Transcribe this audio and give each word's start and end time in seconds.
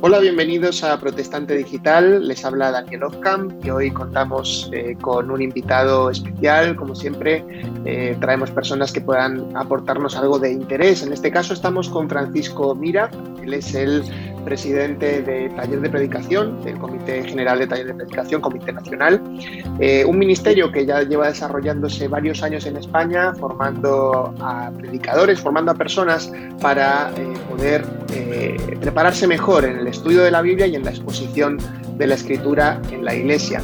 Hola, 0.00 0.20
bienvenidos 0.20 0.84
a 0.84 0.96
Protestante 1.00 1.56
Digital. 1.56 2.28
Les 2.28 2.44
habla 2.44 2.70
Daniel 2.70 3.02
Ofcam 3.02 3.58
y 3.64 3.70
hoy 3.70 3.90
contamos 3.90 4.70
eh, 4.72 4.96
con 5.00 5.28
un 5.28 5.42
invitado 5.42 6.08
especial. 6.08 6.76
Como 6.76 6.94
siempre, 6.94 7.44
eh, 7.84 8.16
traemos 8.20 8.52
personas 8.52 8.92
que 8.92 9.00
puedan 9.00 9.56
aportarnos 9.56 10.14
algo 10.14 10.38
de 10.38 10.52
interés. 10.52 11.02
En 11.02 11.12
este 11.12 11.32
caso 11.32 11.52
estamos 11.52 11.88
con 11.88 12.08
Francisco 12.08 12.76
Mira. 12.76 13.10
Él 13.42 13.54
es 13.54 13.74
el 13.74 14.04
presidente 14.44 15.22
de 15.22 15.50
Taller 15.50 15.80
de 15.80 15.90
Predicación, 15.90 16.62
del 16.64 16.78
Comité 16.78 17.22
General 17.24 17.58
de 17.58 17.66
Taller 17.66 17.86
de 17.86 17.94
Predicación, 17.94 18.40
Comité 18.40 18.72
Nacional, 18.72 19.20
eh, 19.80 20.04
un 20.04 20.18
ministerio 20.18 20.70
que 20.72 20.86
ya 20.86 21.02
lleva 21.02 21.28
desarrollándose 21.28 22.08
varios 22.08 22.42
años 22.42 22.66
en 22.66 22.76
España, 22.76 23.34
formando 23.34 24.34
a 24.40 24.70
predicadores, 24.76 25.40
formando 25.40 25.72
a 25.72 25.74
personas 25.74 26.32
para 26.60 27.10
eh, 27.16 27.34
poder 27.48 27.84
eh, 28.14 28.56
prepararse 28.80 29.26
mejor 29.26 29.64
en 29.64 29.78
el 29.78 29.86
estudio 29.86 30.22
de 30.22 30.30
la 30.30 30.42
Biblia 30.42 30.66
y 30.66 30.76
en 30.76 30.84
la 30.84 30.90
exposición 30.90 31.58
de 31.96 32.06
la 32.06 32.14
Escritura 32.14 32.80
en 32.90 33.04
la 33.04 33.14
Iglesia. 33.14 33.60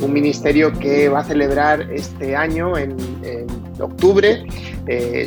Un 0.00 0.12
ministerio 0.12 0.72
que 0.72 1.08
va 1.08 1.20
a 1.20 1.24
celebrar 1.24 1.88
este 1.92 2.36
año, 2.36 2.76
en, 2.76 2.96
octubre, 3.80 4.44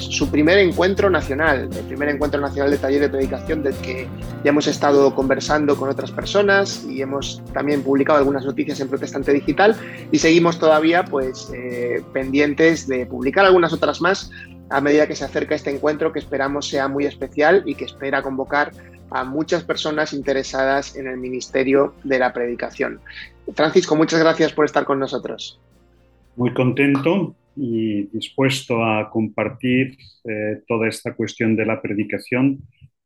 su 0.02 0.30
primer 0.30 0.58
encuentro 0.58 1.10
nacional, 1.10 1.70
el 1.74 1.86
primer 1.86 2.10
encuentro 2.10 2.42
nacional 2.42 2.72
de 2.72 2.78
taller 2.78 3.00
de 3.00 3.10
predicación 3.10 3.64
del 3.64 3.74
que 3.76 4.10
ya 4.44 4.50
hemos 4.50 4.68
estado 4.68 5.16
conversando 5.16 5.78
con 5.78 5.88
otras 5.88 6.12
personas 6.12 6.84
y 6.86 7.02
hemos 7.02 7.42
también 7.54 7.82
publicado 7.82 8.20
algunas 8.20 8.44
noticias 8.44 8.82
en 8.82 8.90
Protestante 8.90 9.32
Digital 9.32 9.78
y 10.12 10.18
seguimos 10.18 10.60
todavía 10.60 11.06
pues 11.06 11.50
eh, 11.56 12.04
pendientes 12.12 12.88
de 12.88 13.06
publicar 13.06 13.46
algunas 13.46 13.72
otras 13.72 14.02
más 14.02 14.32
a 14.70 14.82
medida 14.82 15.08
que 15.08 15.16
se 15.16 15.26
acerca 15.26 15.54
este 15.54 15.70
encuentro 15.70 16.12
que 16.12 16.20
esperamos 16.20 16.68
sea 16.68 16.88
muy 16.88 17.06
especial 17.06 17.64
y 17.66 17.76
que 17.76 17.86
espera 17.86 18.22
convocar 18.22 18.72
a 19.12 19.26
muchas 19.26 19.64
personas 19.64 20.14
interesadas 20.14 20.96
en 20.96 21.08
el 21.08 21.18
ministerio 21.18 21.94
de 22.04 22.18
la 22.18 22.32
predicación. 22.32 23.02
Francisco, 23.56 23.96
muchas 23.96 24.20
gracias 24.20 24.54
por 24.54 24.66
estar 24.66 24.86
con 24.86 25.00
nosotros. 25.00 25.60
Muy 26.36 26.54
contento 26.54 27.36
y 27.56 28.04
dispuesto 28.08 28.84
a 28.84 29.10
compartir 29.10 29.98
eh, 30.24 30.62
toda 30.68 30.88
esta 30.88 31.14
cuestión 31.14 31.56
de 31.56 31.66
la 31.66 31.82
predicación 31.82 32.60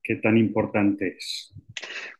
que 0.03 0.15
tan 0.15 0.37
importante 0.37 1.15
es. 1.17 1.51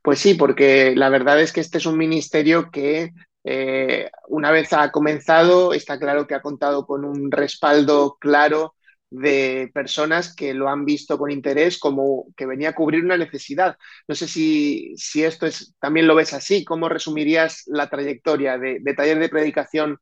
Pues 0.01 0.19
sí, 0.19 0.33
porque 0.33 0.95
la 0.95 1.09
verdad 1.09 1.39
es 1.39 1.53
que 1.53 1.61
este 1.61 1.77
es 1.77 1.85
un 1.85 1.97
ministerio 1.97 2.71
que 2.71 3.11
eh, 3.43 4.09
una 4.27 4.51
vez 4.51 4.73
ha 4.73 4.91
comenzado, 4.91 5.73
está 5.73 5.99
claro 5.99 6.25
que 6.25 6.33
ha 6.33 6.41
contado 6.41 6.87
con 6.87 7.05
un 7.05 7.31
respaldo 7.31 8.17
claro 8.19 8.73
de 9.15 9.69
personas 9.73 10.35
que 10.35 10.53
lo 10.53 10.69
han 10.69 10.85
visto 10.85 11.17
con 11.17 11.31
interés 11.31 11.77
como 11.77 12.27
que 12.35 12.45
venía 12.45 12.69
a 12.69 12.75
cubrir 12.75 13.03
una 13.03 13.17
necesidad. 13.17 13.77
No 14.07 14.15
sé 14.15 14.27
si, 14.27 14.95
esto 15.15 15.45
es, 15.45 15.75
también 15.79 16.07
lo 16.07 16.15
ves 16.15 16.33
así. 16.33 16.63
¿Cómo 16.63 16.89
resumirías 16.89 17.63
la 17.67 17.89
trayectoria 17.89 18.57
de, 18.57 18.81
taller 18.95 19.19
de 19.19 19.29
predicación 19.29 19.97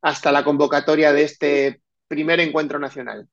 hasta 0.00 0.32
la 0.32 0.44
convocatoria 0.44 1.12
de 1.12 1.22
este 1.22 1.80
primer 2.08 2.40
encuentro 2.40 2.78
nacional? 2.78 3.28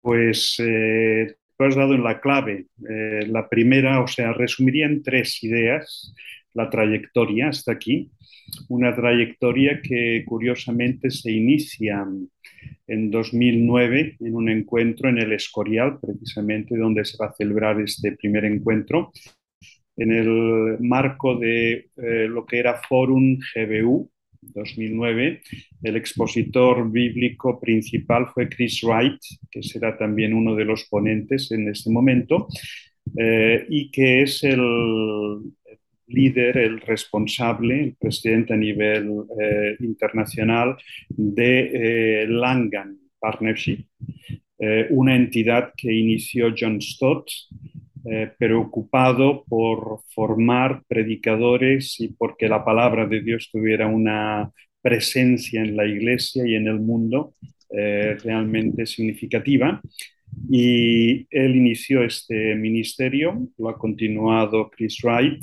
Pues 0.00 0.56
eh, 0.58 1.36
has 1.58 1.76
dado 1.76 1.94
en 1.94 2.04
la 2.04 2.20
clave. 2.20 2.66
Eh, 2.88 3.26
la 3.26 3.48
primera, 3.48 4.02
o 4.02 4.06
sea, 4.06 4.32
resumiría 4.32 4.86
en 4.86 5.02
tres 5.02 5.42
ideas 5.42 6.14
la 6.54 6.68
trayectoria 6.68 7.48
hasta 7.48 7.72
aquí. 7.72 8.10
Una 8.68 8.94
trayectoria 8.94 9.80
que 9.82 10.24
curiosamente 10.26 11.10
se 11.10 11.30
inicia 11.30 12.06
en 12.86 13.10
2009 13.10 14.16
en 14.20 14.34
un 14.34 14.48
encuentro 14.48 15.08
en 15.08 15.18
el 15.18 15.32
Escorial, 15.32 15.98
precisamente 16.00 16.76
donde 16.76 17.04
se 17.04 17.16
va 17.18 17.26
a 17.26 17.34
celebrar 17.34 17.80
este 17.80 18.12
primer 18.12 18.44
encuentro, 18.44 19.12
en 19.96 20.12
el 20.12 20.78
marco 20.80 21.36
de 21.36 21.90
eh, 21.96 22.26
lo 22.28 22.46
que 22.46 22.58
era 22.58 22.80
Forum 22.88 23.38
GBU, 23.54 24.10
2009, 24.42 25.42
el 25.82 25.96
expositor 25.96 26.90
bíblico 26.90 27.60
principal 27.60 28.28
fue 28.32 28.48
Chris 28.48 28.82
Wright, 28.82 29.20
que 29.50 29.62
será 29.62 29.96
también 29.96 30.34
uno 30.34 30.54
de 30.54 30.64
los 30.64 30.86
ponentes 30.86 31.50
en 31.52 31.68
este 31.68 31.90
momento, 31.90 32.48
eh, 33.18 33.66
y 33.68 33.90
que 33.90 34.22
es 34.22 34.42
el 34.44 35.52
líder, 36.10 36.58
el 36.58 36.80
responsable, 36.80 37.80
el 37.80 37.96
presidente 37.96 38.54
a 38.54 38.56
nivel 38.56 39.10
eh, 39.40 39.76
internacional 39.80 40.76
de 41.08 42.22
eh, 42.22 42.26
Langan 42.28 42.96
Partnership, 43.18 43.84
una 44.90 45.16
entidad 45.16 45.72
que 45.74 45.90
inició 45.90 46.54
John 46.54 46.82
Stott 46.82 47.30
eh, 48.06 48.32
preocupado 48.38 49.44
por 49.46 50.00
formar 50.14 50.82
predicadores 50.88 52.00
y 52.00 52.08
porque 52.08 52.48
la 52.48 52.64
palabra 52.64 53.06
de 53.06 53.20
Dios 53.20 53.50
tuviera 53.52 53.88
una 53.88 54.50
presencia 54.80 55.60
en 55.60 55.76
la 55.76 55.84
iglesia 55.84 56.46
y 56.46 56.54
en 56.54 56.66
el 56.66 56.80
mundo 56.80 57.34
eh, 57.68 58.16
realmente 58.24 58.86
significativa. 58.86 59.82
Y 60.48 61.26
él 61.30 61.56
inició 61.56 62.02
este 62.02 62.54
ministerio, 62.54 63.48
lo 63.58 63.68
ha 63.68 63.78
continuado 63.78 64.70
Chris 64.70 64.98
Wright, 65.02 65.42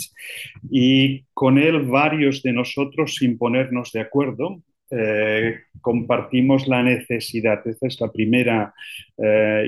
y 0.69 1.23
con 1.33 1.57
él 1.57 1.83
varios 1.83 2.43
de 2.43 2.53
nosotros, 2.53 3.15
sin 3.15 3.37
ponernos 3.37 3.91
de 3.91 4.01
acuerdo, 4.01 4.61
eh, 4.91 5.59
compartimos 5.81 6.67
la 6.67 6.83
necesidad. 6.83 7.65
Esta 7.67 7.87
es 7.87 7.99
la 8.01 8.11
primera 8.11 8.73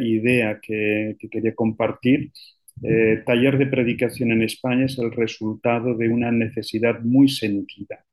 idea 0.02 0.60
que, 0.62 1.16
que, 1.20 1.30
quería 1.30 1.56
compartir 1.56 2.32
eh, 2.82 3.24
taller 3.26 3.58
de 3.58 3.66
predicación 3.66 4.32
en 4.32 4.42
España 4.44 4.86
es 4.86 4.98
el 5.00 5.12
resultado 5.12 5.96
de 5.96 6.08
una 6.08 6.32
necesidad 6.32 7.02
muy 7.02 7.28
sentida. 7.28 8.06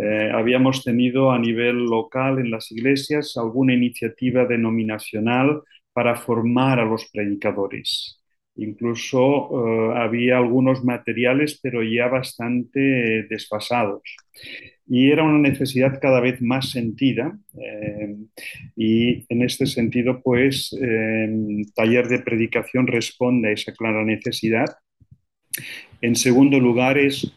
Eh, 0.00 0.30
habíamos 0.32 0.84
tenido 0.84 1.32
a 1.32 1.38
nivel 1.38 1.84
local 1.84 2.38
en 2.38 2.50
las 2.50 2.70
iglesias 2.70 3.36
alguna 3.36 3.74
iniciativa 3.74 4.44
denominacional 4.44 5.62
para 5.94 6.16
formar 6.16 6.78
a 6.80 6.84
los 6.84 7.08
predicadores. 7.10 8.20
Incluso 8.56 9.20
eh, 9.20 9.94
había 9.96 10.36
algunos 10.36 10.84
materiales, 10.84 11.58
pero 11.62 11.82
ya 11.82 12.08
bastante 12.08 13.26
desfasados 13.30 14.02
y 14.86 15.10
era 15.10 15.24
una 15.24 15.38
necesidad 15.38 15.98
cada 16.00 16.20
vez 16.20 16.42
más 16.42 16.70
sentida 16.70 17.38
eh, 17.58 18.16
y 18.76 19.24
en 19.28 19.42
este 19.42 19.66
sentido 19.66 20.20
pues 20.22 20.76
eh, 20.80 21.28
taller 21.74 22.08
de 22.08 22.18
predicación 22.18 22.86
responde 22.86 23.48
a 23.48 23.52
esa 23.52 23.72
clara 23.72 24.04
necesidad. 24.04 24.66
En 26.00 26.16
segundo 26.16 26.60
lugar 26.60 26.98
es 26.98 27.32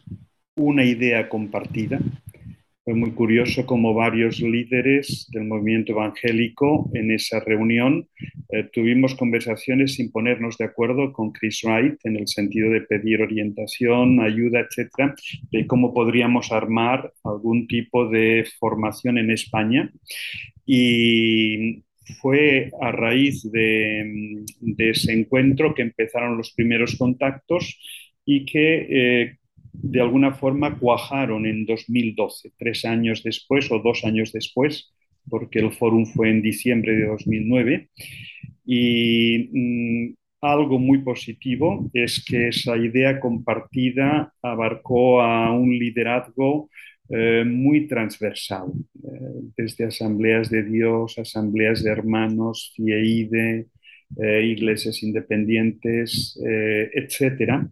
una 0.56 0.84
idea 0.84 1.28
compartida 1.28 2.00
fue 2.88 2.94
muy 2.94 3.10
curioso 3.10 3.66
como 3.66 3.92
varios 3.92 4.40
líderes 4.40 5.28
del 5.30 5.44
movimiento 5.44 5.92
evangélico 5.92 6.90
en 6.94 7.10
esa 7.10 7.38
reunión 7.38 8.08
eh, 8.50 8.64
tuvimos 8.72 9.14
conversaciones 9.14 9.96
sin 9.96 10.10
ponernos 10.10 10.56
de 10.56 10.64
acuerdo 10.64 11.12
con 11.12 11.32
Chris 11.32 11.60
Wright 11.64 11.98
en 12.04 12.16
el 12.16 12.26
sentido 12.26 12.70
de 12.70 12.80
pedir 12.80 13.20
orientación, 13.20 14.20
ayuda, 14.20 14.60
etcétera, 14.60 15.14
de 15.52 15.66
cómo 15.66 15.92
podríamos 15.92 16.50
armar 16.50 17.12
algún 17.24 17.66
tipo 17.66 18.08
de 18.08 18.46
formación 18.58 19.18
en 19.18 19.32
España. 19.32 19.92
Y 20.64 21.84
fue 22.22 22.70
a 22.80 22.90
raíz 22.90 23.52
de, 23.52 24.46
ese 24.78 25.12
encuentro 25.12 25.74
que 25.74 25.82
empezaron 25.82 26.38
los 26.38 26.54
primeros 26.54 26.96
contactos 26.96 27.78
y 28.24 28.46
que 28.46 28.86
eh, 28.88 29.37
de 29.82 30.00
alguna 30.00 30.32
forma 30.32 30.78
cuajaron 30.78 31.46
en 31.46 31.64
2012, 31.64 32.52
tres 32.58 32.84
años 32.84 33.22
después 33.22 33.70
o 33.70 33.78
dos 33.78 34.04
años 34.04 34.32
después, 34.32 34.92
porque 35.28 35.60
el 35.60 35.72
fórum 35.72 36.06
fue 36.06 36.30
en 36.30 36.42
diciembre 36.42 36.96
de 36.96 37.06
2009. 37.06 37.88
Y 38.66 39.48
mm, 39.52 40.14
algo 40.40 40.78
muy 40.78 40.98
positivo 40.98 41.90
es 41.92 42.24
que 42.24 42.48
esa 42.48 42.76
idea 42.76 43.20
compartida 43.20 44.32
abarcó 44.42 45.20
a 45.22 45.52
un 45.52 45.70
liderazgo 45.78 46.70
eh, 47.10 47.44
muy 47.46 47.86
transversal, 47.86 48.70
eh, 49.02 49.50
desde 49.56 49.86
asambleas 49.86 50.50
de 50.50 50.62
Dios, 50.64 51.18
asambleas 51.18 51.82
de 51.82 51.90
hermanos, 51.90 52.74
FIEIDE, 52.76 53.66
eh, 54.22 54.42
iglesias 54.44 55.02
independientes, 55.02 56.38
etcétera 56.94 57.68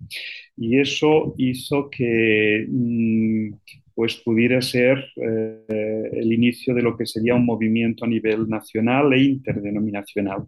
y 0.56 0.80
eso 0.80 1.34
hizo 1.36 1.90
que 1.90 2.66
mm, 2.68 3.50
pues 3.94 4.16
pudiera 4.16 4.60
ser 4.60 5.06
eh, 5.16 6.10
el 6.12 6.32
inicio 6.32 6.74
de 6.74 6.82
lo 6.82 6.96
que 6.96 7.06
sería 7.06 7.34
un 7.34 7.46
movimiento 7.46 8.04
a 8.04 8.08
nivel 8.08 8.48
nacional 8.48 9.12
e 9.14 9.22
interdenominacional. 9.22 10.44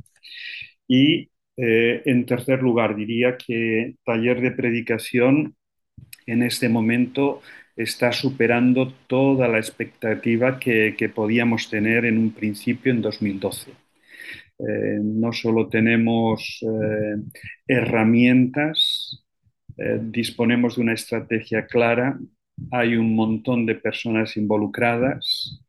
Y 0.87 1.31
eh, 1.57 2.03
en 2.05 2.27
tercer 2.27 2.63
lugar, 2.63 2.95
diría 2.95 3.37
que 3.39 3.97
taller 4.05 4.41
de 4.43 4.51
predicación 4.53 5.57
en 6.27 6.43
este 6.43 6.69
momento 6.69 7.41
está 7.75 8.13
superando 8.13 8.93
toda 9.07 9.49
la 9.49 9.59
expectativa 9.59 10.59
que, 10.59 10.95
que 10.99 11.09
podíamos 11.09 11.71
tener 11.71 12.05
en 12.05 12.19
un 12.19 12.33
principio 12.33 12.93
en 12.93 13.01
2012. 13.01 13.71
Eh, 13.71 15.01
no 15.03 15.33
solo 15.33 15.69
tenemos 15.69 16.61
herramientas 17.67 19.25
eh, 19.79 20.01
disponemos 20.03 20.75
de 20.77 20.83
una 20.83 20.95
estrategia 20.95 21.67
clara, 21.67 22.19
hay 22.73 22.97
un 22.97 23.15
montón 23.15 23.65
de 23.65 23.77
personas 23.77 24.37
involucradas, 24.37 25.65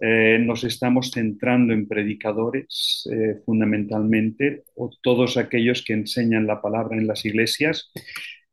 eh, 0.00 0.38
nos 0.38 0.64
estamos 0.64 1.10
centrando 1.10 1.72
en 1.72 1.88
predicadores 1.88 3.08
eh, 3.10 3.40
fundamentalmente, 3.46 4.64
o 4.76 4.90
todos 5.02 5.38
aquellos 5.38 5.82
que 5.82 5.94
enseñan 5.94 6.46
la 6.46 6.60
palabra 6.60 6.98
en 6.98 7.06
las 7.06 7.24
iglesias. 7.24 7.90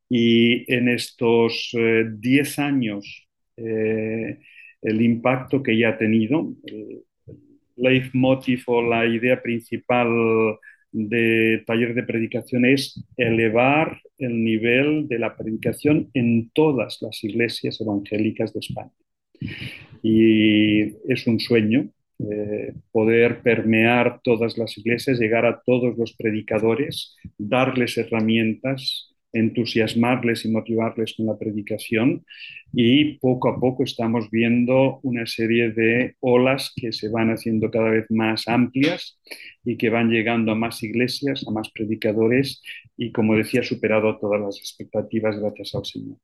Y 0.09 0.71
en 0.73 0.89
estos 0.89 1.71
10 1.73 2.59
años, 2.59 3.27
el 3.55 5.01
impacto 5.01 5.63
que 5.63 5.77
ya 5.77 5.89
ha 5.89 5.97
tenido, 5.97 6.53
el 6.65 7.03
leitmotiv 7.77 8.63
o 8.67 8.81
la 8.81 9.05
idea 9.05 9.41
principal 9.41 10.09
de 10.91 11.63
taller 11.65 11.93
de 11.93 12.03
predicación 12.03 12.65
es 12.65 13.03
elevar 13.17 13.99
el 14.17 14.43
nivel 14.43 15.07
de 15.07 15.19
la 15.19 15.35
predicación 15.35 16.09
en 16.13 16.49
todas 16.53 16.99
las 17.01 17.23
iglesias 17.23 17.79
evangélicas 17.81 18.53
de 18.53 18.59
España. 18.59 18.91
Y 20.03 20.81
es 21.07 21.27
un 21.27 21.39
sueño 21.39 21.89
eh, 22.19 22.73
poder 22.91 23.41
permear 23.41 24.21
todas 24.23 24.57
las 24.57 24.77
iglesias, 24.77 25.19
llegar 25.19 25.45
a 25.45 25.61
todos 25.65 25.97
los 25.97 26.13
predicadores, 26.13 27.15
darles 27.37 27.97
herramientas 27.97 29.10
entusiasmarles 29.33 30.45
y 30.45 30.51
motivarles 30.51 31.13
con 31.15 31.25
la 31.25 31.37
predicación 31.37 32.25
y 32.73 33.17
poco 33.19 33.49
a 33.49 33.59
poco 33.59 33.83
estamos 33.83 34.29
viendo 34.29 34.99
una 35.03 35.25
serie 35.25 35.71
de 35.71 36.15
olas 36.19 36.73
que 36.75 36.91
se 36.91 37.09
van 37.09 37.29
haciendo 37.29 37.69
cada 37.69 37.89
vez 37.89 38.05
más 38.09 38.47
amplias 38.47 39.19
y 39.63 39.77
que 39.77 39.89
van 39.89 40.09
llegando 40.09 40.51
a 40.51 40.55
más 40.55 40.81
iglesias, 40.83 41.45
a 41.47 41.51
más 41.51 41.69
predicadores 41.71 42.61
y 42.97 43.11
como 43.11 43.35
decía, 43.35 43.63
superado 43.63 44.17
todas 44.19 44.41
las 44.41 44.57
expectativas 44.57 45.39
gracias 45.39 45.75
al 45.75 45.85
Señor. 45.85 46.17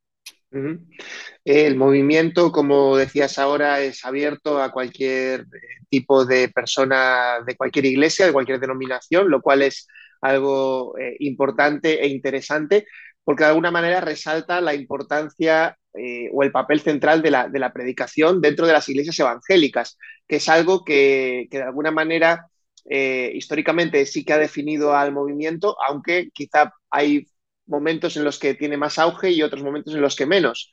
El 1.43 1.75
movimiento, 1.75 2.51
como 2.51 2.95
decías 2.95 3.37
ahora, 3.37 3.81
es 3.81 4.05
abierto 4.05 4.61
a 4.61 4.71
cualquier 4.71 5.41
eh, 5.41 5.45
tipo 5.89 6.25
de 6.25 6.49
persona 6.49 7.39
de 7.45 7.55
cualquier 7.55 7.85
iglesia, 7.85 8.25
de 8.25 8.33
cualquier 8.33 8.59
denominación, 8.59 9.29
lo 9.29 9.41
cual 9.41 9.61
es 9.61 9.87
algo 10.21 10.97
eh, 10.97 11.15
importante 11.19 12.03
e 12.03 12.07
interesante, 12.07 12.87
porque 13.23 13.43
de 13.43 13.49
alguna 13.49 13.71
manera 13.71 14.01
resalta 14.01 14.61
la 14.61 14.73
importancia 14.73 15.77
eh, 15.93 16.29
o 16.33 16.43
el 16.43 16.51
papel 16.51 16.79
central 16.79 17.21
de 17.21 17.31
la, 17.31 17.73
predicación 17.73 18.41
dentro 18.41 18.65
de 18.67 18.73
las 18.73 18.87
iglesias 18.89 19.19
evangélicas, 19.19 19.97
que 20.27 20.37
es 20.37 20.49
algo 20.49 20.83
que, 20.85 21.47
de 21.51 21.63
alguna 21.63 21.91
manera 21.91 22.47
eh, 22.89 23.31
históricamente 23.35 24.05
sí 24.05 24.23
que 24.23 24.33
ha 24.33 24.37
definido 24.37 24.95
al 24.95 25.11
movimiento, 25.11 25.75
aunque 25.87 26.29
quizá 26.33 26.73
hay 26.89 27.27
momentos 27.65 28.15
en 28.15 28.23
los 28.23 28.39
que 28.39 28.53
tiene 28.53 28.77
más 28.77 28.97
auge 28.97 29.31
y 29.31 29.41
otros 29.41 29.63
momentos 29.63 29.93
en 29.93 30.01
los 30.01 30.15
que 30.15 30.25
menos. 30.25 30.71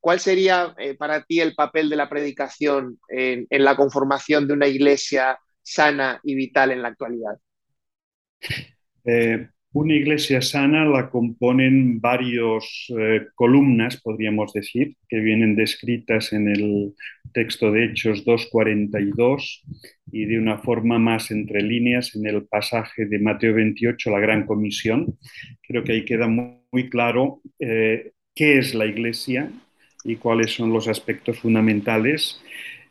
¿Cuál 0.00 0.18
sería 0.20 0.74
para 0.98 1.22
ti 1.22 1.40
el 1.40 1.54
papel 1.54 1.88
de 1.88 1.96
la 1.96 2.08
predicación 2.08 2.98
en, 3.08 3.46
la 3.50 3.76
conformación 3.76 4.48
de 4.48 4.54
una 4.54 4.66
iglesia 4.66 5.38
sana 5.62 6.20
y 6.24 6.34
vital 6.34 6.72
en 6.72 6.82
la 6.82 6.88
actualidad? 6.88 7.38
Eh, 9.04 9.48
una 9.72 9.94
iglesia 9.94 10.42
sana 10.42 10.84
la 10.84 11.10
componen 11.10 12.00
varios 12.00 12.86
eh, 12.98 13.28
columnas, 13.36 14.00
podríamos 14.00 14.52
decir, 14.52 14.96
que 15.08 15.20
vienen 15.20 15.54
descritas 15.54 16.32
en 16.32 16.48
el 16.48 16.94
texto 17.32 17.70
de 17.70 17.84
Hechos 17.84 18.26
2.42 18.26 19.62
y 20.10 20.24
de 20.24 20.38
una 20.38 20.58
forma 20.58 20.98
más 20.98 21.30
entre 21.30 21.62
líneas 21.62 22.16
en 22.16 22.26
el 22.26 22.46
pasaje 22.46 23.06
de 23.06 23.20
Mateo 23.20 23.54
28, 23.54 24.10
la 24.10 24.18
Gran 24.18 24.44
Comisión. 24.44 25.16
Creo 25.62 25.84
que 25.84 25.92
ahí 25.92 26.04
queda 26.04 26.26
muy, 26.26 26.88
claro 26.88 27.40
eh, 27.60 28.10
qué 28.34 28.58
es 28.58 28.74
la 28.74 28.86
iglesia 28.86 29.52
y 30.02 30.16
cuáles 30.16 30.52
son 30.52 30.72
los 30.72 30.88
aspectos 30.88 31.38
fundamentales 31.38 32.42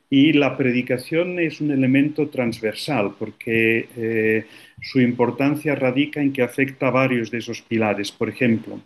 y 0.10 0.34
la 0.34 0.58
predicación 0.58 1.40
es 1.40 1.62
un 1.62 1.72
elemento 1.72 2.30
transversal 2.30 3.14
porque 3.18 3.88
eh, 3.96 4.46
su 4.82 5.00
importancia 5.00 5.76
radica 5.76 6.20
en 6.22 6.34
que 6.34 6.42
afecta 6.42 6.88
a 6.88 6.92
varios 6.92 7.30
de 7.30 7.38
esos 7.38 7.62
pilares. 7.62 8.12
Por 8.12 8.30
ejemplo, 8.30 8.82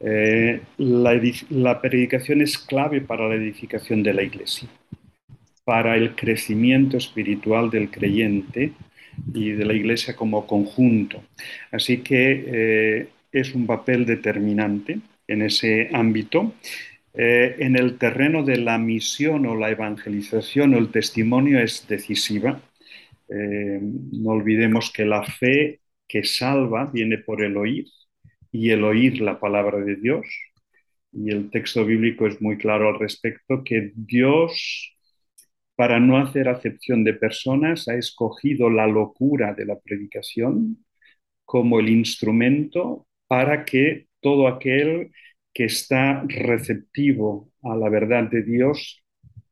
eh, 0.00 0.60
la, 0.78 1.80
predicación 1.80 2.42
es 2.42 2.58
clave 2.58 3.00
para 3.00 3.28
la 3.28 3.36
edificación 3.36 4.02
de 4.02 4.14
la 4.14 4.22
iglesia, 4.22 4.68
para 5.64 5.96
el 5.96 6.16
crecimiento 6.16 6.96
espiritual 6.96 7.70
del 7.70 7.90
creyente 7.90 8.72
y 9.34 9.50
de 9.50 9.64
la 9.64 9.74
iglesia 9.74 10.16
como 10.16 10.46
conjunto. 10.46 11.22
Así 11.70 11.98
que 11.98 12.44
eh, 12.46 13.08
es 13.30 13.54
un 13.54 13.66
papel 13.66 14.06
determinante 14.06 14.98
en 15.28 15.42
ese 15.42 15.90
ámbito 15.92 16.54
eh, 17.14 17.56
en 17.58 17.76
el 17.76 17.98
terreno 17.98 18.44
de 18.44 18.58
la 18.58 18.78
misión 18.78 19.46
o 19.46 19.56
la 19.56 19.70
evangelización 19.70 20.74
o 20.74 20.78
el 20.78 20.90
testimonio 20.90 21.60
es 21.60 21.86
decisiva. 21.88 22.60
Eh, 23.28 23.80
no 23.80 24.30
olvidemos 24.30 24.92
que 24.92 25.04
la 25.04 25.22
fe 25.22 25.80
que 26.06 26.24
salva 26.24 26.86
viene 26.86 27.18
por 27.18 27.42
el 27.42 27.56
oír 27.56 27.86
y 28.52 28.70
el 28.70 28.84
oír 28.84 29.20
la 29.20 29.38
palabra 29.40 29.78
de 29.78 29.96
Dios. 29.96 30.26
Y 31.12 31.30
el 31.30 31.50
texto 31.50 31.84
bíblico 31.84 32.26
es 32.26 32.40
muy 32.40 32.58
claro 32.58 32.88
al 32.88 32.98
respecto, 32.98 33.62
que 33.64 33.92
Dios, 33.94 34.96
para 35.76 36.00
no 36.00 36.18
hacer 36.18 36.48
acepción 36.48 37.04
de 37.04 37.14
personas, 37.14 37.88
ha 37.88 37.94
escogido 37.94 38.70
la 38.70 38.86
locura 38.86 39.54
de 39.54 39.66
la 39.66 39.78
predicación 39.78 40.84
como 41.44 41.80
el 41.80 41.88
instrumento 41.88 43.06
para 43.26 43.64
que 43.64 44.06
todo 44.20 44.48
aquel 44.48 45.12
que 45.58 45.64
está 45.64 46.22
receptivo 46.28 47.50
a 47.64 47.74
la 47.74 47.88
verdad 47.88 48.30
de 48.30 48.44
Dios 48.44 49.02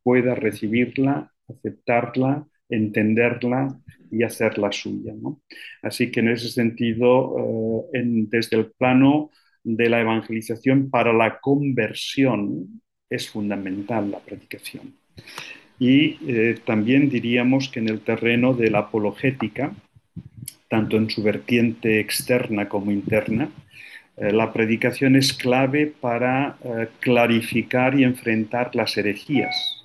pueda 0.04 0.36
recibirla, 0.36 1.32
aceptarla, 1.48 2.46
entenderla 2.68 3.76
y 4.12 4.22
hacerla 4.22 4.70
suya. 4.70 5.14
Así 5.82 6.12
que 6.12 6.20
en 6.20 6.28
ese 6.28 6.48
sentido, 6.50 7.88
eh, 7.92 8.04
desde 8.30 8.56
el 8.56 8.66
plano 8.70 9.32
de 9.64 9.88
la 9.88 10.00
evangelización 10.00 10.90
para 10.90 11.12
la 11.12 11.40
conversión 11.40 12.80
es 13.10 13.28
fundamental 13.28 14.12
la 14.12 14.20
predicación. 14.20 14.94
Y 15.80 16.18
eh, 16.24 16.60
también 16.64 17.08
diríamos 17.08 17.68
que 17.68 17.80
en 17.80 17.88
el 17.88 17.98
terreno 17.98 18.54
de 18.54 18.70
la 18.70 18.78
apologética, 18.78 19.74
tanto 20.68 20.98
en 20.98 21.10
su 21.10 21.24
vertiente 21.24 21.98
externa 21.98 22.68
como 22.68 22.92
interna, 22.92 23.50
la 24.16 24.52
predicación 24.52 25.14
es 25.14 25.32
clave 25.32 25.86
para 25.86 26.56
eh, 26.64 26.88
clarificar 27.00 27.98
y 27.98 28.04
enfrentar 28.04 28.74
las 28.74 28.96
herejías. 28.96 29.84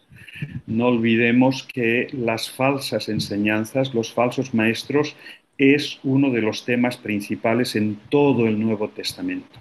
No 0.66 0.88
olvidemos 0.88 1.64
que 1.64 2.08
las 2.14 2.50
falsas 2.50 3.10
enseñanzas, 3.10 3.94
los 3.94 4.14
falsos 4.14 4.54
maestros, 4.54 5.16
es 5.58 6.00
uno 6.04 6.32
de 6.32 6.42
los 6.42 6.66
temas 6.66 6.98
principales 6.98 7.76
en 7.76 7.98
todo 8.10 8.48
el 8.48 8.60
Nuevo 8.60 8.90
Testamento. 8.90 9.60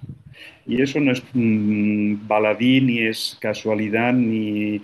Y 0.65 0.81
eso 0.81 0.99
no 0.99 1.11
es 1.11 1.21
mm, 1.33 2.27
baladí, 2.27 2.81
ni 2.81 2.99
es 2.99 3.37
casualidad, 3.39 4.13
ni, 4.13 4.81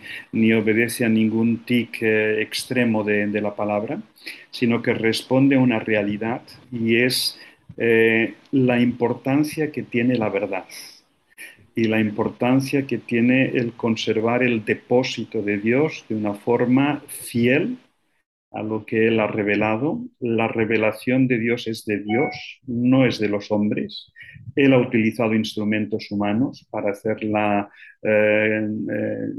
obedece 0.54 1.06
a 1.06 1.10
ningún 1.10 1.60
tic 1.66 2.02
eh, 2.02 2.42
extremo 2.42 3.04
de, 3.04 3.28
de, 3.28 3.42
la 3.42 3.56
palabra, 3.56 4.00
sino 4.52 4.82
que 4.82 4.94
responde 4.94 5.56
a 5.56 5.60
una 5.60 5.80
realidad 5.80 6.42
y 6.72 6.98
es 6.98 7.40
eh, 7.78 8.36
la 8.52 8.80
importancia 8.80 9.72
que 9.72 9.84
tiene 9.84 10.16
la 10.16 10.30
verdad 10.30 10.66
y 11.76 11.84
la 11.84 12.00
importancia 12.00 12.88
que 12.88 12.98
tiene 12.98 13.50
el 13.50 13.74
conservar 13.74 14.42
el 14.42 14.66
depósito 14.66 15.44
de 15.44 15.60
Dios 15.60 16.06
de 16.10 16.16
una 16.16 16.34
forma 16.34 17.04
fiel 17.08 17.78
a 18.52 18.64
lo 18.64 18.84
que 18.86 19.08
Él 19.08 19.20
ha 19.20 19.28
revelado. 19.28 20.02
La 20.20 20.48
revelación 20.48 21.28
de 21.28 21.38
Dios 21.38 21.68
es 21.68 21.86
de 21.86 22.00
Dios, 22.00 22.62
no 22.66 23.06
es 23.06 23.20
de 23.20 23.30
los 23.30 23.52
hombres. 23.52 24.12
Él 24.56 24.74
ha 24.74 24.80
utilizado 24.80 25.36
instrumentos 25.36 26.10
humanos 26.10 26.68
para 26.72 26.92
hacerla, 26.92 27.70
eh, 28.02 28.68
eh, 28.92 29.30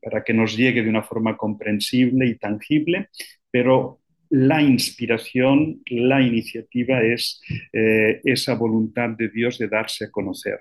para 0.00 0.24
que 0.24 0.32
nos 0.32 0.56
llegue 0.56 0.82
de 0.82 0.88
una 0.88 1.02
forma 1.02 1.36
comprensible 1.36 2.26
y 2.26 2.36
tangible, 2.36 3.10
pero 3.50 4.00
la 4.30 4.62
inspiración, 4.62 5.82
la 5.86 6.22
iniciativa 6.22 7.02
es 7.02 7.40
eh, 7.72 8.20
esa 8.24 8.54
voluntad 8.54 9.10
de 9.10 9.28
Dios 9.28 9.58
de 9.58 9.68
darse 9.68 10.06
a 10.06 10.10
conocer. 10.10 10.60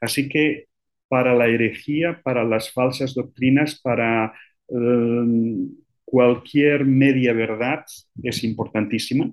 Así 0.00 0.28
que 0.28 0.66
para 1.08 1.34
la 1.34 1.46
herejía, 1.46 2.20
para 2.22 2.44
las 2.44 2.72
falsas 2.72 3.14
doctrinas, 3.14 3.80
para 3.80 4.32
eh, 4.68 5.68
cualquier 6.04 6.84
media 6.84 7.32
verdad 7.32 7.84
es 8.22 8.44
importantísima. 8.44 9.30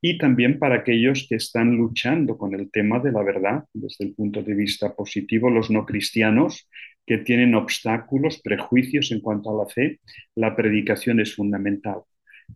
Y 0.00 0.18
también 0.18 0.58
para 0.58 0.76
aquellos 0.76 1.26
que 1.28 1.36
están 1.36 1.76
luchando 1.76 2.38
con 2.38 2.54
el 2.54 2.70
tema 2.70 3.00
de 3.00 3.12
la 3.12 3.22
verdad 3.22 3.64
desde 3.72 4.04
el 4.04 4.14
punto 4.14 4.42
de 4.42 4.54
vista 4.54 4.94
positivo, 4.94 5.50
los 5.50 5.70
no 5.70 5.84
cristianos 5.84 6.68
que 7.04 7.18
tienen 7.18 7.54
obstáculos, 7.54 8.40
prejuicios 8.42 9.10
en 9.12 9.20
cuanto 9.20 9.50
a 9.50 9.64
la 9.64 9.68
fe, 9.68 10.00
la 10.34 10.54
predicación 10.54 11.20
es 11.20 11.34
fundamental 11.34 12.02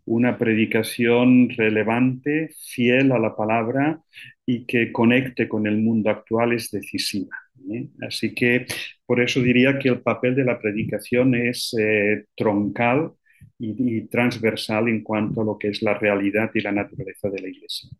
una 0.04 0.36
predicación 0.36 1.50
relevante, 1.50 2.50
fiel 2.58 3.12
a 3.12 3.18
la 3.18 3.36
palabra 3.36 4.00
y 4.46 4.66
que 4.66 4.92
conecte 4.92 5.48
con 5.48 5.66
el 5.66 5.78
mundo 5.78 6.10
actual 6.10 6.52
es 6.52 6.70
decisiva. 6.70 7.36
¿eh? 7.70 7.88
Así 8.06 8.34
que 8.34 8.66
por 9.06 9.20
eso 9.20 9.40
diría 9.40 9.78
que 9.78 9.88
el 9.88 10.00
papel 10.00 10.34
de 10.34 10.44
la 10.44 10.58
predicación 10.58 11.34
es 11.34 11.74
eh, 11.78 12.24
troncal 12.36 13.12
y, 13.58 14.08
transversal 14.08 14.88
en 14.88 15.02
cuanto 15.02 15.42
a 15.42 15.44
lo 15.44 15.58
que 15.58 15.68
es 15.68 15.82
la 15.82 15.94
realidad 15.94 16.50
y 16.54 16.60
la 16.60 16.72
naturaleza 16.72 17.28
de 17.28 17.40
la 17.40 17.48
Iglesia. 17.48 17.90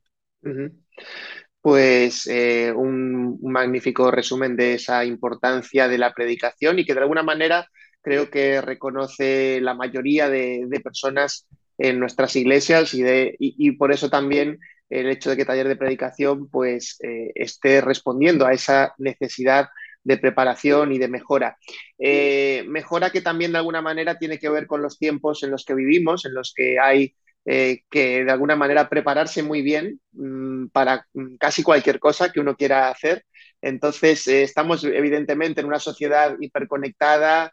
Pues 1.60 2.26
eh, 2.26 2.72
un, 2.74 3.38
magnífico 3.42 4.10
resumen 4.10 4.56
de 4.56 4.74
esa 4.74 5.04
importancia 5.04 5.88
de 5.88 5.98
la 5.98 6.14
predicación 6.14 6.78
y 6.78 6.86
que 6.86 6.94
de 6.94 7.00
alguna 7.00 7.22
manera 7.22 7.66
creo 8.00 8.30
que 8.30 8.62
reconoce 8.62 9.60
la 9.60 9.74
mayoría 9.74 10.30
de, 10.30 10.66
personas 10.82 11.46
en 11.80 11.98
nuestras 11.98 12.36
iglesias 12.36 12.92
y, 12.92 13.02
de, 13.02 13.34
y, 13.38 13.72
por 13.72 13.90
eso 13.90 14.10
también 14.10 14.60
el 14.90 15.08
hecho 15.08 15.30
de 15.30 15.36
que 15.36 15.46
taller 15.46 15.66
de 15.66 15.76
predicación 15.76 16.48
pues 16.50 16.98
eh, 17.02 17.32
esté 17.34 17.80
respondiendo 17.80 18.44
a 18.44 18.52
esa 18.52 18.94
necesidad 18.98 19.70
de 20.04 20.18
preparación 20.18 20.92
y 20.92 20.98
de 20.98 21.08
mejora. 21.08 21.56
Eh, 21.98 22.64
mejora 22.68 23.10
que 23.10 23.22
también 23.22 23.52
de 23.52 23.58
alguna 23.58 23.80
manera 23.80 24.18
tiene 24.18 24.38
que 24.38 24.50
ver 24.50 24.66
con 24.66 24.82
los 24.82 24.98
tiempos 24.98 25.42
en 25.42 25.50
los 25.50 25.64
que 25.64 25.74
vivimos, 25.74 26.26
en 26.26 26.34
los 26.34 26.52
que 26.54 26.78
hay 26.78 27.14
eh, 27.46 27.84
que 27.90 28.24
de 28.24 28.30
alguna 28.30 28.56
manera 28.56 28.90
prepararse 28.90 29.42
muy 29.42 29.62
bien 29.62 30.00
mm, 30.12 30.66
para 30.68 31.06
casi 31.38 31.62
cualquier 31.62 31.98
cosa 31.98 32.30
que 32.30 32.40
uno 32.40 32.56
quiera 32.56 32.90
hacer. 32.90 33.24
Entonces, 33.62 34.28
estamos 34.28 34.84
evidentemente 34.84 35.62
en 35.62 35.66
una 35.66 35.78
sociedad 35.78 36.36
hiperconectada, 36.40 37.52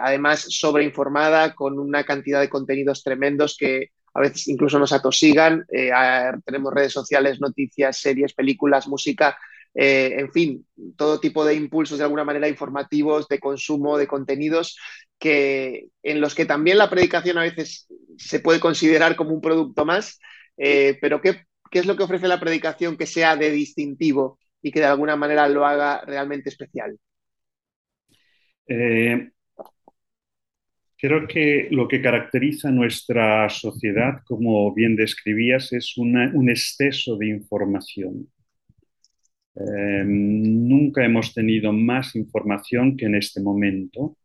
además 0.00 0.46
sobreinformada, 0.48 1.54
con 1.54 1.78
una 1.78 2.04
cantidad 2.04 2.40
de 2.40 2.50
contenidos 2.50 3.02
tremendos 3.02 3.56
que 3.58 3.90
a 4.14 4.20
veces 4.20 4.48
incluso 4.48 4.78
nos 4.78 4.92
atosigan. 4.92 5.64
Eh, 5.72 5.90
tenemos 6.44 6.72
redes 6.72 6.92
sociales, 6.92 7.40
noticias, 7.40 7.98
series, 7.98 8.34
películas, 8.34 8.88
música, 8.88 9.36
eh, 9.74 10.16
en 10.18 10.32
fin, 10.32 10.66
todo 10.96 11.20
tipo 11.20 11.44
de 11.44 11.54
impulsos 11.54 11.98
de 11.98 12.04
alguna 12.04 12.24
manera 12.24 12.48
informativos, 12.48 13.28
de 13.28 13.38
consumo, 13.38 13.98
de 13.98 14.08
contenidos, 14.08 14.76
que, 15.18 15.88
en 16.02 16.20
los 16.20 16.34
que 16.34 16.44
también 16.44 16.78
la 16.78 16.90
predicación 16.90 17.38
a 17.38 17.42
veces 17.42 17.86
se 18.16 18.40
puede 18.40 18.58
considerar 18.58 19.16
como 19.16 19.30
un 19.30 19.40
producto 19.40 19.84
más, 19.84 20.18
eh, 20.56 20.98
pero 21.00 21.20
¿qué, 21.20 21.44
¿qué 21.70 21.78
es 21.78 21.86
lo 21.86 21.96
que 21.96 22.02
ofrece 22.02 22.26
la 22.26 22.40
predicación 22.40 22.96
que 22.96 23.06
sea 23.06 23.36
de 23.36 23.50
distintivo 23.50 24.38
y 24.60 24.72
que 24.72 24.80
de 24.80 24.86
alguna 24.86 25.16
manera 25.16 25.48
lo 25.48 25.64
haga 25.64 26.02
realmente 26.04 26.48
especial? 26.48 26.98
Creo 30.96 31.26
que 31.26 31.68
lo 31.70 31.88
que 31.88 32.00
caracteriza 32.00 32.70
nuestra 32.70 33.48
sociedad, 33.48 34.20
como 34.26 34.72
bien 34.74 34.96
describías, 34.96 35.72
es 35.72 35.96
un 35.96 36.48
exceso 36.48 37.16
de 37.16 37.28
información. 37.28 38.28
Eh, 39.56 40.04
nunca 40.04 41.04
hemos 41.04 41.34
tenido 41.34 41.72
más 41.72 42.14
información 42.14 42.96
que 42.96 43.06
en 43.06 43.16
este 43.16 43.40
momento. 43.40 44.16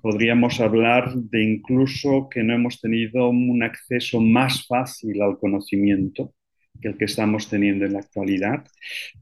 Podríamos 0.00 0.60
hablar 0.60 1.14
de 1.14 1.44
incluso 1.44 2.28
que 2.30 2.42
no 2.42 2.54
hemos 2.54 2.80
tenido 2.80 3.28
un 3.28 3.62
acceso 3.62 4.20
más 4.20 4.66
fácil 4.66 5.22
al 5.22 5.38
conocimiento 5.38 6.34
que 6.80 6.88
el 6.88 6.98
que 6.98 7.04
estamos 7.06 7.48
teniendo 7.48 7.84
en 7.86 7.94
la 7.94 8.00
actualidad, 8.00 8.64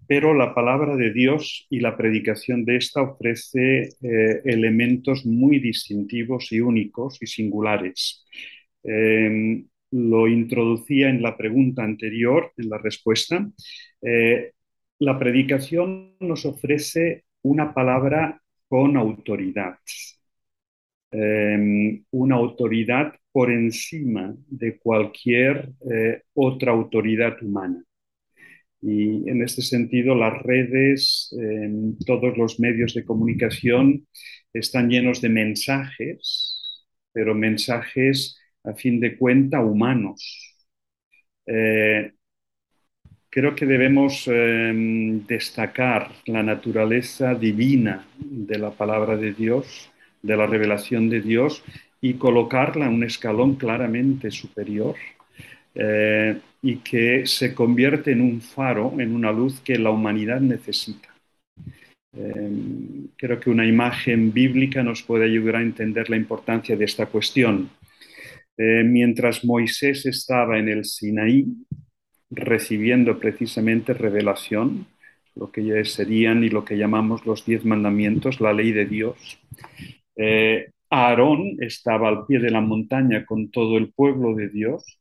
pero 0.07 0.35
la 0.35 0.55
palabra 0.55 0.97
de 0.97 1.13
Dios 1.13 1.67
y 1.71 1.81
la 1.81 1.97
predicación 1.97 2.65
de 2.65 2.77
esta 2.77 3.03
ofrece 3.03 3.91
eh, 4.03 4.41
elementos 4.45 5.27
muy 5.27 5.59
distintivos 5.59 6.53
y 6.53 6.61
únicos 6.61 7.19
y 7.21 7.27
singulares. 7.27 8.25
Em, 8.85 9.67
lo 9.91 10.29
introducía 10.29 11.09
en 11.09 11.23
la 11.23 11.37
pregunta 11.37 11.83
anterior, 11.83 12.53
en 12.57 12.69
la 12.71 12.79
respuesta. 12.79 13.49
Eh, 14.03 14.53
la 14.99 15.19
predicación 15.19 16.17
nos 16.21 16.45
ofrece 16.45 17.25
una 17.43 17.73
palabra 17.75 18.41
con 18.69 18.97
autoridad, 18.97 19.79
em, 21.11 22.05
una 22.11 22.37
autoridad 22.37 23.15
por 23.39 23.53
encima 23.53 24.35
de 24.49 24.79
cualquier 24.81 25.71
eh, 25.89 26.23
otra 26.35 26.73
autoridad 26.73 27.41
humana. 27.41 27.85
Y 28.83 29.31
en 29.31 29.45
este 29.45 29.63
sentido, 29.63 30.17
las 30.17 30.43
redes, 30.43 31.33
todos 32.05 32.37
los 32.37 32.59
medios 32.59 32.95
de 32.95 33.05
comunicación 33.05 34.09
están 34.53 34.91
llenos 34.91 35.21
de 35.21 35.29
mensajes, 35.29 36.83
pero 37.13 37.33
mensajes 37.37 38.37
a 38.65 38.75
fin 38.75 38.99
de 38.99 39.17
cuenta 39.17 39.61
humanos. 39.61 40.57
Eh, 41.47 42.11
creo 43.31 43.55
que 43.55 43.67
debemos 43.67 44.27
em, 44.27 45.25
destacar 45.29 46.11
la 46.27 46.43
naturaleza 46.43 47.37
divina 47.37 48.05
de 48.19 48.59
la 48.59 48.73
palabra 48.73 49.17
de 49.17 49.33
Dios, 49.33 49.93
de 50.23 50.37
la 50.37 50.47
revelación 50.47 51.09
de 51.09 51.21
Dios, 51.21 51.63
y 52.01 52.15
colocarla 52.15 52.87
en 52.87 52.95
un 52.95 53.05
escalón 53.05 53.57
claramente 53.57 54.31
superior 54.31 54.95
eh, 55.75 56.39
y 56.63 56.77
que 56.77 57.27
se 57.27 57.55
convierte 57.55 58.13
en 58.13 58.21
un 58.21 58.41
faro, 58.41 58.95
en 58.99 59.15
una 59.15 59.33
luz 59.33 59.61
que 59.61 59.79
la 59.79 59.91
humanidad 59.91 60.41
necesita. 60.41 61.09
Eh, 62.17 62.51
creo 63.17 63.39
que 63.39 63.51
una 63.51 63.67
imagen 63.67 64.33
bíblica 64.33 64.83
nos 64.83 65.03
puede 65.03 65.27
ayudar 65.27 65.57
a 65.57 65.63
entender 65.63 66.09
la 66.11 66.17
importancia 66.17 66.77
de 66.77 66.85
esta 66.85 67.07
cuestión. 67.07 67.71
Eh, 68.57 68.83
mientras 68.85 69.45
Moisés 69.45 70.07
estaba 70.07 70.59
en 70.59 70.69
el 70.69 70.85
Sinaí, 70.85 71.47
recibiendo 72.31 73.19
precisamente 73.19 73.95
revelación, 73.95 74.87
lo 75.37 75.53
que 75.53 75.85
serían 75.85 76.43
y 76.43 76.49
lo 76.49 76.65
que 76.65 76.77
llamamos 76.77 77.25
los 77.25 77.47
diez 77.47 77.65
mandamientos, 77.65 78.41
la 78.41 78.53
ley 78.53 78.73
de 78.73 78.87
Dios, 78.87 79.39
Aarón 80.91 81.57
estaba 81.61 82.09
al 82.09 82.27
pie 82.27 82.39
de 82.39 82.51
la 82.51 82.61
montaña 82.61 83.27
con 83.27 83.51
todo 83.51 83.77
el 83.79 83.93
pueblo 83.93 84.35
de 84.35 84.49
Dios 84.49 85.01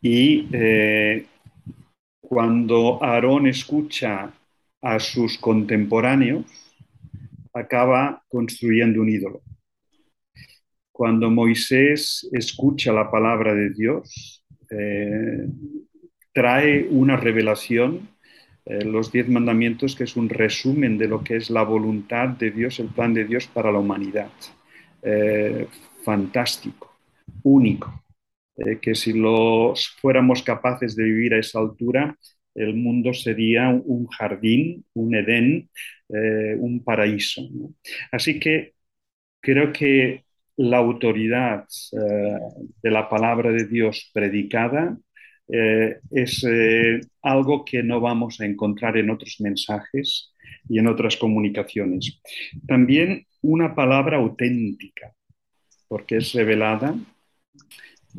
y 0.00 0.48
eh, 0.52 1.26
cuando 2.20 3.02
Aarón 3.02 3.46
escucha 3.46 4.32
a 4.80 4.98
sus 4.98 5.38
contemporáneos, 5.38 6.44
acaba 7.52 8.24
construyendo 8.28 9.00
un 9.00 9.10
ídolo. 9.10 9.42
Cuando 10.90 11.30
Moisés 11.30 12.28
escucha 12.32 12.92
la 12.92 13.10
palabra 13.10 13.54
de 13.54 13.70
Dios, 13.70 14.44
eh, 14.70 15.46
trae 16.32 16.88
una 16.90 17.16
revelación 17.16 18.08
eh, 18.64 18.84
los 18.84 19.10
diez 19.10 19.28
mandamientos, 19.28 19.96
que 19.96 20.04
es 20.04 20.16
un 20.16 20.28
resumen 20.28 20.96
de 20.96 21.08
lo 21.08 21.24
que 21.24 21.36
es 21.36 21.50
la 21.50 21.64
voluntad 21.64 22.28
de 22.28 22.50
Dios, 22.52 22.78
el 22.78 22.88
plan 22.88 23.12
de 23.12 23.24
Dios 23.24 23.46
para 23.48 23.72
la 23.72 23.78
humanidad. 23.78 24.30
Eh, 25.02 25.66
fantástico, 26.04 26.96
único, 27.42 28.04
eh, 28.56 28.78
que 28.80 28.94
si 28.94 29.12
los 29.14 29.88
fuéramos 30.00 30.42
capaces 30.42 30.94
de 30.94 31.04
vivir 31.04 31.34
a 31.34 31.40
esa 31.40 31.58
altura, 31.58 32.16
el 32.54 32.74
mundo 32.74 33.12
sería 33.14 33.70
un 33.70 34.06
jardín, 34.06 34.84
un 34.94 35.14
Edén, 35.14 35.70
un 36.58 36.84
paraíso. 36.84 37.40
Así 38.10 38.38
que 38.38 38.74
creo 39.40 39.72
que 39.72 40.24
la 40.56 40.76
autoridad 40.76 41.66
de 42.82 42.90
la 42.90 43.08
palabra 43.08 43.50
de 43.52 43.64
Dios 43.66 44.10
predicada 44.12 44.98
eh, 45.48 45.98
es 46.10 46.44
eh, 46.48 47.00
algo 47.22 47.64
que 47.64 47.82
no 47.82 48.00
vamos 48.00 48.40
a 48.40 48.46
encontrar 48.46 48.96
en 48.96 49.10
otros 49.10 49.36
mensajes 49.40 50.32
y 50.68 50.78
en 50.78 50.86
otras 50.86 51.16
comunicaciones. 51.16 52.20
También 52.66 53.26
una 53.42 53.74
palabra 53.74 54.18
auténtica, 54.18 55.12
porque 55.88 56.18
es 56.18 56.32
revelada. 56.32 56.94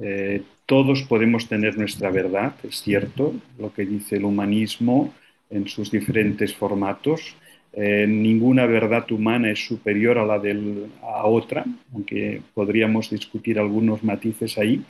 Eh, 0.02 0.42
todos 0.66 1.04
podemos 1.04 1.48
tener 1.48 1.78
nuestra 1.78 2.10
verdad, 2.10 2.56
es 2.64 2.82
cierto, 2.82 3.34
lo 3.58 3.74
que 3.74 3.86
dice 3.86 4.18
el 4.18 4.26
humanismo 4.26 5.14
en 5.50 5.68
sus 5.68 5.92
diferentes 5.92 6.54
formatos. 6.56 7.36
ninguna 7.76 8.68
verdad 8.68 9.12
humana 9.12 9.50
es 9.50 9.66
superior 9.66 10.20
a 10.20 10.26
la 10.26 10.38
de 10.38 10.88
a 11.02 11.26
otra, 11.26 11.66
aunque 11.92 12.42
podríamos 12.54 13.10
discutir 13.10 13.58
algunos 13.58 14.04
matices 14.04 14.60
ahí, 14.60 14.84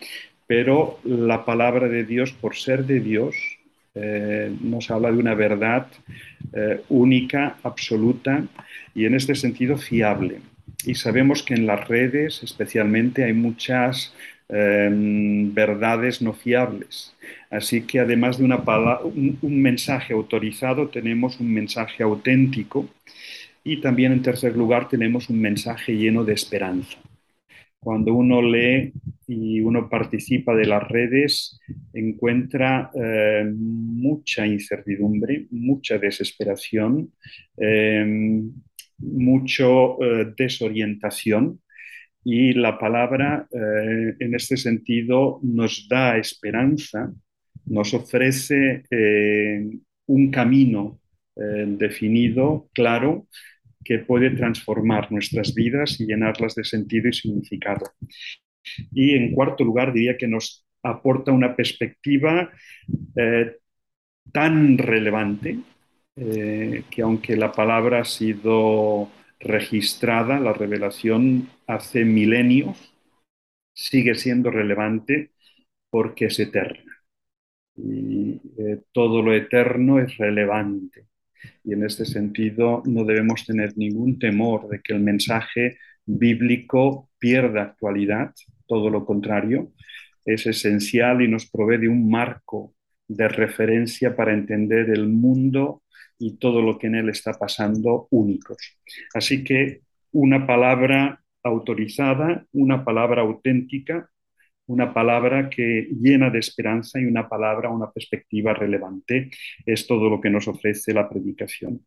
pero 0.47 1.00
la 1.03 1.45
palabra 1.45 1.88
de 1.88 2.03
Dios, 2.03 2.31
por 2.31 2.55
ser 2.55 2.85
de 2.85 3.00
Dios, 3.00 3.35
eh, 3.95 4.51
nos 4.62 4.89
habla 4.89 5.12
de 5.12 5.17
una 5.17 5.35
verdad 5.35 5.88
eh, 6.53 6.81
única, 6.89 7.57
absoluta 7.63 8.43
y 8.95 9.05
en 9.05 9.13
este 9.15 9.35
sentido 9.35 9.77
fiable. 9.77 10.41
Y 10.85 10.95
sabemos 10.95 11.43
que 11.43 11.53
en 11.53 11.67
las 11.67 11.88
redes 11.88 12.41
especialmente 12.43 13.23
hay 13.23 13.33
muchas 13.33 14.13
em, 14.50 15.53
verdades 15.53 16.21
no 16.21 16.33
fiables. 16.33 17.15
Así 17.50 17.83
que 17.83 18.00
además 18.00 18.38
de 18.38 18.45
una 18.45 18.57
un, 19.03 19.38
un 19.41 19.62
mensaje 19.62 20.13
autorizado, 20.13 20.88
tenemos 20.89 21.39
un 21.39 21.53
mensaje 21.53 22.03
auténtico 22.03 22.89
y 23.63 23.79
también 23.79 24.12
en 24.12 24.21
tercer 24.21 24.55
lugar 24.57 24.89
tenemos 24.89 25.29
un 25.29 25.39
mensaje 25.39 25.93
lleno 25.93 26.23
de 26.23 26.33
esperanza. 26.33 26.97
Cuando 27.84 28.13
uno 28.13 28.42
lee 28.42 28.94
y 29.28 29.62
uno 29.62 29.90
participa 29.90 30.56
de 30.56 30.66
las 30.66 30.88
redes, 30.88 31.60
encuentra 31.94 32.92
eh, 32.96 33.46
mucha 33.56 34.46
incertidumbre, 34.48 35.48
mucha 35.52 35.98
desesperación, 35.98 37.12
eh, 37.58 38.42
mucho 39.00 39.98
desorientación. 40.38 41.60
Y 42.24 42.54
la 42.54 42.80
palabra 42.80 43.50
en 43.52 44.34
este 44.34 44.56
sentido 44.56 45.42
nos 45.44 45.90
da 45.90 46.18
esperanza, 46.18 47.13
nos 47.66 47.94
ofrece 47.94 48.84
un 50.06 50.32
camino 50.32 51.02
definido, 51.36 52.70
claro, 52.74 53.28
que 53.84 54.00
puede 54.00 54.32
transformar 54.32 55.12
nuestras 55.12 55.54
vidas 55.54 56.00
y 56.00 56.06
llenarlas 56.06 56.56
de 56.56 56.63
sentido 56.63 57.10
y 57.10 57.13
significado. 57.13 57.86
Y 58.92 59.16
en 59.16 59.34
cuarto 59.34 59.63
lugar, 59.63 59.94
diría 59.94 60.18
que 60.18 60.28
nos 60.28 60.66
aporta 60.84 61.32
una 61.32 61.56
perspectiva 61.56 62.52
eh, 63.16 63.58
tan 64.32 64.78
relevante 64.78 65.60
eh, 66.16 66.84
que 66.90 67.02
aunque 67.02 67.36
la 67.36 67.52
palabra 67.52 68.02
ha 68.02 68.06
sido 68.06 69.10
registrada, 69.40 70.40
la 70.40 70.54
revelación 70.54 71.50
hace 71.68 72.06
milenios, 72.06 72.94
sigue 73.74 74.16
siendo 74.16 74.52
relevante 74.52 75.32
porque 75.90 76.25
es 76.25 76.40
eterna. 76.40 76.92
Y 77.75 78.42
eh, 78.58 78.82
todo 78.92 79.22
lo 79.22 79.34
eterno 79.34 80.00
es 80.00 80.18
relevante. 80.18 81.08
Y 81.63 81.73
en 81.73 81.83
este 81.83 82.05
sentido 82.05 82.83
no 82.85 83.03
debemos 83.03 83.45
tener 83.45 83.77
ningún 83.77 84.19
temor 84.19 84.67
de 84.69 84.81
que 84.81 84.93
el 84.93 85.00
mensaje 85.00 85.77
bíblico 86.05 87.09
pierda 87.17 87.63
actualidad, 87.63 88.33
todo 88.67 88.89
lo 88.89 89.05
contrario, 89.05 89.71
es 90.25 90.45
esencial 90.45 91.21
y 91.21 91.27
nos 91.27 91.50
provee 91.50 91.77
de 91.77 91.89
un 91.89 92.09
marco 92.09 92.75
de 93.07 93.27
referencia 93.27 94.15
para 94.15 94.33
entender 94.33 94.89
el 94.89 95.07
mundo 95.07 95.83
y 96.17 96.38
todo 96.38 96.62
lo 96.62 96.77
que 96.77 96.88
en 96.88 96.95
él 96.95 97.09
está 97.09 97.33
pasando 97.33 98.07
únicos. 98.12 98.57
Así 99.13 99.43
que 99.43 99.81
una 100.12 100.47
palabra 100.47 101.21
autorizada, 101.43 102.45
una 102.53 102.85
palabra 102.85 103.21
auténtica, 103.21 104.09
una 104.67 104.93
palabra 104.93 105.50
que 105.50 105.88
llena 106.00 106.29
de 106.29 106.39
esperanza 106.39 107.00
y 107.00 107.05
una 107.05 107.27
palabra, 107.27 107.70
una 107.70 107.91
perspectiva 107.91 108.53
relevante. 108.53 109.29
Es 109.65 109.88
todo 109.88 110.10
lo 110.10 110.22
que 110.22 110.29
nos 110.29 110.48
ofrece 110.48 110.93
la 110.93 111.10
predicación. 111.10 111.86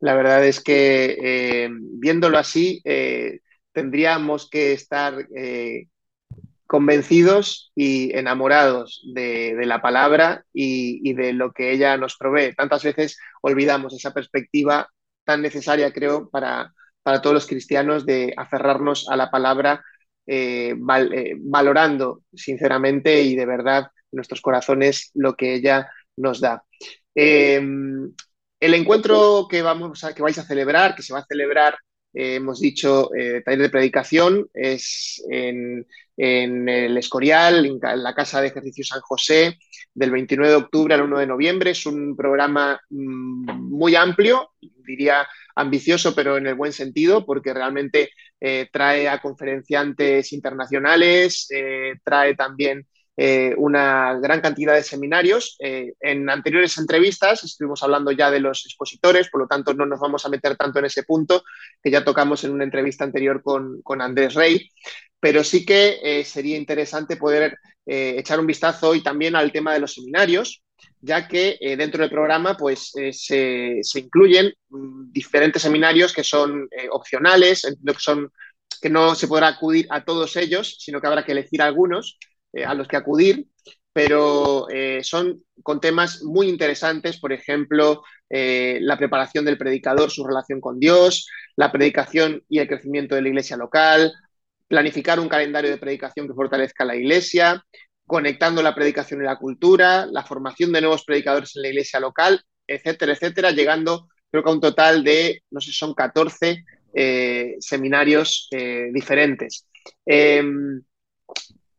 La 0.00 0.14
verdad 0.14 0.44
es 0.44 0.60
que 0.60 1.16
eh, 1.22 1.68
viéndolo 1.72 2.38
así, 2.38 2.80
eh, 2.84 3.40
tendríamos 3.72 4.50
que 4.50 4.72
estar 4.72 5.14
eh, 5.36 5.86
convencidos 6.66 7.72
y 7.74 8.16
enamorados 8.16 9.02
de, 9.14 9.54
la 9.64 9.80
palabra 9.80 10.44
y, 10.52 11.08
y, 11.08 11.14
de 11.14 11.32
lo 11.32 11.52
que 11.52 11.72
ella 11.72 11.96
nos 11.96 12.16
provee. 12.16 12.54
Tantas 12.54 12.84
veces 12.84 13.18
olvidamos 13.42 13.94
esa 13.94 14.12
perspectiva 14.12 14.88
tan 15.24 15.42
necesaria, 15.42 15.92
creo, 15.92 16.28
para, 16.30 16.72
para 17.02 17.22
todos 17.22 17.34
los 17.34 17.46
cristianos 17.46 18.06
de 18.06 18.34
aferrarnos 18.36 19.08
a 19.08 19.16
la 19.16 19.30
palabra 19.30 19.84
eh, 20.32 20.76
eh, 21.12 21.34
valorando 21.40 22.22
sinceramente 22.32 23.20
y 23.20 23.34
de 23.34 23.46
verdad 23.46 23.80
en 23.80 24.16
nuestros 24.16 24.40
corazones 24.40 25.10
lo 25.14 25.34
que 25.34 25.54
ella 25.54 25.90
nos 26.18 26.40
da. 26.40 26.62
Em, 27.12 28.12
el 28.60 28.74
encuentro 28.74 29.48
que, 29.50 29.60
vamos 29.60 30.04
a, 30.04 30.14
que 30.14 30.22
vais 30.22 30.38
a 30.38 30.44
celebrar, 30.44 30.94
que 30.94 31.02
se 31.02 31.12
va 31.12 31.18
a 31.18 31.26
celebrar, 31.26 31.74
eh, 32.14 32.36
hemos 32.36 32.60
dicho, 32.60 33.10
taller 33.44 33.62
de 33.62 33.70
predicación, 33.70 34.48
es 34.54 35.20
en, 35.28 35.84
el 36.16 36.96
Escorial, 36.96 37.66
en, 37.66 37.80
la 37.80 38.14
Casa 38.14 38.40
de 38.40 38.48
Ejercicio 38.48 38.84
San 38.84 39.00
José, 39.00 39.58
del 39.92 40.12
29 40.12 40.48
de 40.48 40.58
octubre 40.58 40.94
al 40.94 41.02
1 41.02 41.18
de 41.18 41.26
noviembre. 41.26 41.70
Es 41.72 41.86
un 41.86 42.14
programa 42.14 42.80
mm, 42.88 43.68
muy 43.68 43.96
amplio, 43.96 44.52
diría 44.60 45.26
ambicioso, 45.54 46.14
pero 46.14 46.36
en 46.36 46.46
el 46.46 46.54
buen 46.54 46.72
sentido, 46.72 47.24
porque 47.24 47.54
realmente 47.54 48.10
eh, 48.40 48.68
trae 48.72 49.08
a 49.08 49.20
conferenciantes 49.20 50.32
internacionales, 50.32 51.46
eh, 51.50 51.94
trae 52.04 52.34
también 52.34 52.86
eh, 53.16 53.54
una 53.58 54.18
gran 54.20 54.40
cantidad 54.40 54.74
de 54.74 54.82
seminarios. 54.82 55.56
en 55.58 56.30
anteriores 56.30 56.78
entrevistas 56.78 57.44
estuvimos 57.44 57.82
hablando 57.82 58.12
ya 58.12 58.30
de 58.30 58.40
los 58.40 58.64
expositores, 58.64 59.28
por 59.28 59.42
lo 59.42 59.46
tanto 59.46 59.74
no 59.74 59.84
nos 59.84 60.00
vamos 60.00 60.24
a 60.24 60.30
meter 60.30 60.56
tanto 60.56 60.78
en 60.78 60.86
ese 60.86 61.02
punto 61.02 61.42
que 61.82 61.90
ya 61.90 62.02
tocamos 62.04 62.44
en 62.44 62.52
una 62.52 62.64
entrevista 62.64 63.04
anterior 63.04 63.42
con, 63.42 63.82
con 63.82 64.00
Andrés 64.00 64.34
Rey, 64.34 64.70
pero 65.20 65.44
sí 65.44 65.66
que 65.66 66.22
sería 66.24 66.56
interesante 66.56 67.16
poder 67.16 67.58
echar 67.84 68.40
un 68.40 68.46
vistazo 68.46 68.88
hoy 68.88 69.02
también 69.02 69.36
al 69.36 69.52
tema 69.52 69.74
de 69.74 69.80
los 69.80 69.92
seminarios, 69.92 70.62
ya 71.00 71.26
que 71.26 71.56
eh, 71.60 71.76
dentro 71.76 72.02
del 72.02 72.10
programa 72.10 72.56
pues, 72.56 72.92
eh, 72.96 73.12
se, 73.12 73.98
incluyen 73.98 74.52
mm, 74.68 75.10
diferentes 75.12 75.62
seminarios 75.62 76.12
que 76.12 76.24
son 76.24 76.68
eh, 76.70 76.88
opcionales, 76.90 77.62
que, 77.62 77.94
son, 77.98 78.30
que 78.80 78.90
no 78.90 79.14
se 79.14 79.28
podrá 79.28 79.48
acudir 79.48 79.86
a 79.90 80.04
todos 80.04 80.36
ellos, 80.36 80.76
sino 80.78 81.00
que 81.00 81.06
habrá 81.06 81.24
que 81.24 81.32
elegir 81.32 81.62
algunos 81.62 82.18
a 82.66 82.74
los 82.74 82.88
que 82.88 82.96
acudir, 82.96 83.46
pero 83.92 84.66
son 85.02 85.44
con 85.62 85.80
temas 85.80 86.24
muy 86.24 86.48
interesantes, 86.48 87.20
por 87.20 87.32
ejemplo, 87.32 88.02
la 88.28 88.98
preparación 88.98 89.44
del 89.44 89.56
predicador, 89.56 90.10
su 90.10 90.26
relación 90.26 90.60
con 90.60 90.80
Dios, 90.80 91.28
la 91.54 91.70
predicación 91.70 92.42
y 92.48 92.58
el 92.58 92.66
crecimiento 92.66 93.14
de 93.14 93.22
la 93.22 93.28
iglesia 93.28 93.56
local, 93.56 94.12
planificar 94.66 95.20
un 95.20 95.28
calendario 95.28 95.70
de 95.70 95.78
predicación 95.78 96.26
que 96.26 96.34
fortalezca 96.34 96.84
la 96.84 96.96
iglesia, 96.96 97.64
conectando 98.10 98.60
la 98.60 98.74
predicación 98.74 99.22
y 99.22 99.24
la 99.24 99.38
cultura, 99.38 100.04
la 100.04 100.24
formación 100.24 100.72
de 100.72 100.80
nuevos 100.80 101.04
predicadores 101.04 101.54
en 101.54 101.62
la 101.62 101.68
iglesia 101.68 102.00
local, 102.00 102.42
etcétera, 102.66 103.12
etcétera, 103.12 103.52
llegando 103.52 104.08
creo 104.28 104.42
que 104.42 104.50
a 104.50 104.52
un 104.52 104.60
total 104.60 105.04
de, 105.04 105.44
no 105.52 105.60
sé, 105.60 105.70
son 105.70 105.94
14 105.94 106.64
eh, 106.92 107.54
seminarios 107.60 108.48
eh, 108.50 108.90
diferentes. 108.92 109.68
Em, 110.04 110.82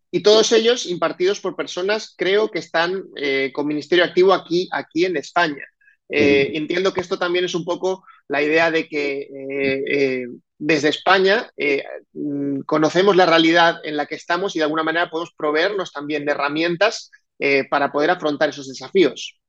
y 0.10 0.24
todos 0.24 0.54
ellos 0.54 0.86
impartidos 0.86 1.42
por 1.42 1.58
personas, 1.58 2.16
creo 2.18 2.50
que 2.50 2.60
están 2.60 3.04
eh, 3.18 3.52
con 3.54 3.68
ministerio 3.68 4.06
activo 4.06 4.34
aquí, 4.34 4.70
aquí 4.72 5.04
en 5.04 5.18
España. 5.18 5.66
Entiendo 6.08 6.94
que 6.94 7.02
esto 7.02 7.18
también 7.20 7.46
es 7.46 7.56
un 7.56 7.66
poco 7.66 8.06
la 8.28 8.42
idea 8.42 8.72
de 8.72 8.88
que 8.88 10.28
desde 10.64 10.90
España 10.90 11.50
eh, 11.58 11.84
mm, 12.14 12.62
conocemos 12.62 13.16
la 13.16 13.26
realidad 13.26 13.78
en 13.84 13.98
la 13.98 14.06
que 14.06 14.14
estamos 14.14 14.56
y 14.56 14.60
de 14.60 14.66
alguna 14.66 14.84
manera 14.84 15.10
podemos 15.10 15.34
proveernos 15.36 15.92
también 15.92 16.24
de 16.24 16.34
herramientas 16.34 17.10
eh, 17.40 17.68
para 17.68 17.92
poder 17.92 18.12
afrontar 18.12 18.50
esos 18.50 18.68
desafíos. 18.68 19.40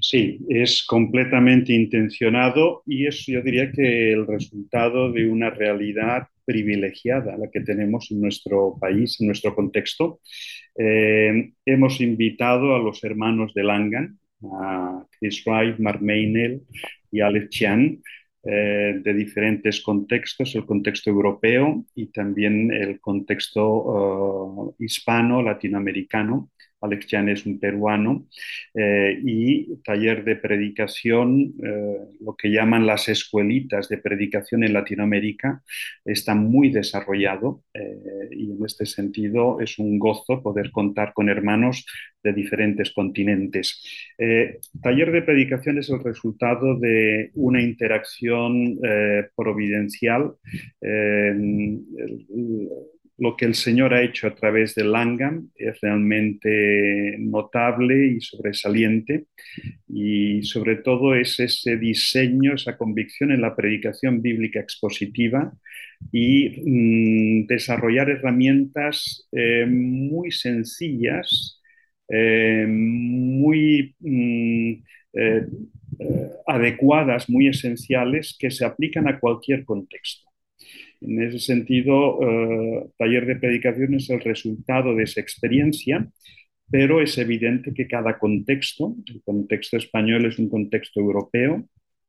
Sí, 0.00 0.38
es 0.48 0.82
completamente 0.86 1.74
intencionado 1.74 2.82
y 2.86 3.06
es, 3.06 3.26
yo 3.26 3.42
diría 3.42 3.70
que 3.70 4.14
el 4.14 4.26
resultado 4.26 5.12
de 5.12 5.28
una 5.28 5.50
realidad 5.50 6.28
privilegiada 6.46 7.36
la 7.36 7.50
que 7.50 7.60
tenemos 7.60 8.10
en 8.10 8.22
nuestro 8.22 8.78
país, 8.80 9.20
en 9.20 9.26
nuestro 9.26 9.54
contexto. 9.54 10.20
Eh, 10.78 11.52
hemos 11.66 12.00
invitado 12.00 12.74
a 12.74 12.78
los 12.78 13.04
hermanos 13.04 13.52
de 13.52 13.62
Langan, 13.62 14.18
a 14.58 15.04
Chris 15.18 15.44
Wright, 15.44 15.78
Mark 15.78 16.00
Meinel 16.00 16.62
y 17.12 17.20
Alex 17.20 17.50
Chan, 17.50 18.00
eh, 18.46 19.00
de 19.02 19.14
diferentes 19.14 19.80
contextos, 19.80 20.54
el 20.54 20.66
contexto 20.66 21.10
europeo 21.10 21.84
y 21.94 22.06
también 22.06 22.70
el 22.72 23.00
contexto 23.00 24.74
eh, 24.78 24.84
hispano, 24.84 25.42
latinoamericano, 25.42 26.50
Alex 26.84 27.06
Jan 27.08 27.28
es 27.28 27.46
un 27.46 27.58
peruano, 27.58 28.26
eh, 28.74 29.18
y 29.24 29.76
taller 29.82 30.24
de 30.24 30.36
predicación, 30.36 31.54
eh, 31.62 31.98
lo 32.20 32.36
que 32.36 32.50
llaman 32.50 32.86
las 32.86 33.08
escuelitas 33.08 33.88
de 33.88 33.98
predicación 33.98 34.64
en 34.64 34.74
Latinoamérica, 34.74 35.62
está 36.04 36.34
muy 36.34 36.70
desarrollado 36.70 37.62
eh, 37.72 38.28
y 38.32 38.52
en 38.52 38.64
este 38.64 38.86
sentido 38.86 39.60
es 39.60 39.78
un 39.78 39.98
gozo 39.98 40.42
poder 40.42 40.70
contar 40.70 41.12
con 41.14 41.28
hermanos 41.28 41.86
de 42.22 42.32
diferentes 42.32 42.92
continentes. 42.92 43.82
taller 44.82 45.12
de 45.12 45.22
predicación 45.22 45.78
es 45.78 45.90
el 45.90 46.02
resultado 46.02 46.78
de 46.78 47.30
una 47.34 47.60
interacción 47.60 48.78
providencial 49.36 50.34
lo 53.16 53.36
que 53.36 53.44
el 53.44 53.54
Señor 53.54 53.94
ha 53.94 54.02
hecho 54.02 54.26
a 54.26 54.34
través 54.34 54.74
de 54.74 54.84
Langham 54.84 55.50
es 55.54 55.80
realmente 55.80 57.16
notable 57.18 58.08
y 58.08 58.20
sobresaliente 58.20 59.26
y 59.88 60.42
sobre 60.42 60.76
todo 60.76 61.14
es 61.14 61.38
ese 61.38 61.76
diseño, 61.76 62.54
esa 62.54 62.76
convicción 62.76 63.30
en 63.30 63.40
la 63.40 63.54
predicación 63.54 64.20
bíblica 64.20 64.60
expositiva 64.60 65.52
y 66.12 67.44
mm, 67.44 67.46
desarrollar 67.46 68.10
herramientas 68.10 69.28
eh, 69.32 69.66
muy 69.66 70.30
sencillas, 70.32 71.62
eh, 72.08 72.66
muy 72.68 73.94
mm, 74.00 74.72
eh, 75.14 75.46
adecuadas, 76.46 77.30
muy 77.30 77.48
esenciales 77.48 78.36
que 78.38 78.50
se 78.50 78.64
aplican 78.64 79.08
a 79.08 79.20
cualquier 79.20 79.64
contexto. 79.64 80.33
En 81.06 81.22
ese 81.22 81.38
sentido, 81.38 82.18
eh, 82.22 82.86
taller 82.98 83.26
de 83.26 83.36
predicación 83.36 83.94
es 83.94 84.10
el 84.10 84.20
resultado 84.20 84.94
de 84.94 85.04
esa 85.04 85.20
experiencia, 85.20 86.08
pero 86.70 87.00
es 87.00 87.18
evidente 87.18 87.74
que 87.74 87.86
cada 87.86 88.18
contexto, 88.18 88.96
el 89.06 89.22
contexto 89.22 89.76
español 89.76 90.26
es 90.26 90.38
un 90.38 90.48
contexto 90.48 91.00
europeo, 91.00 91.64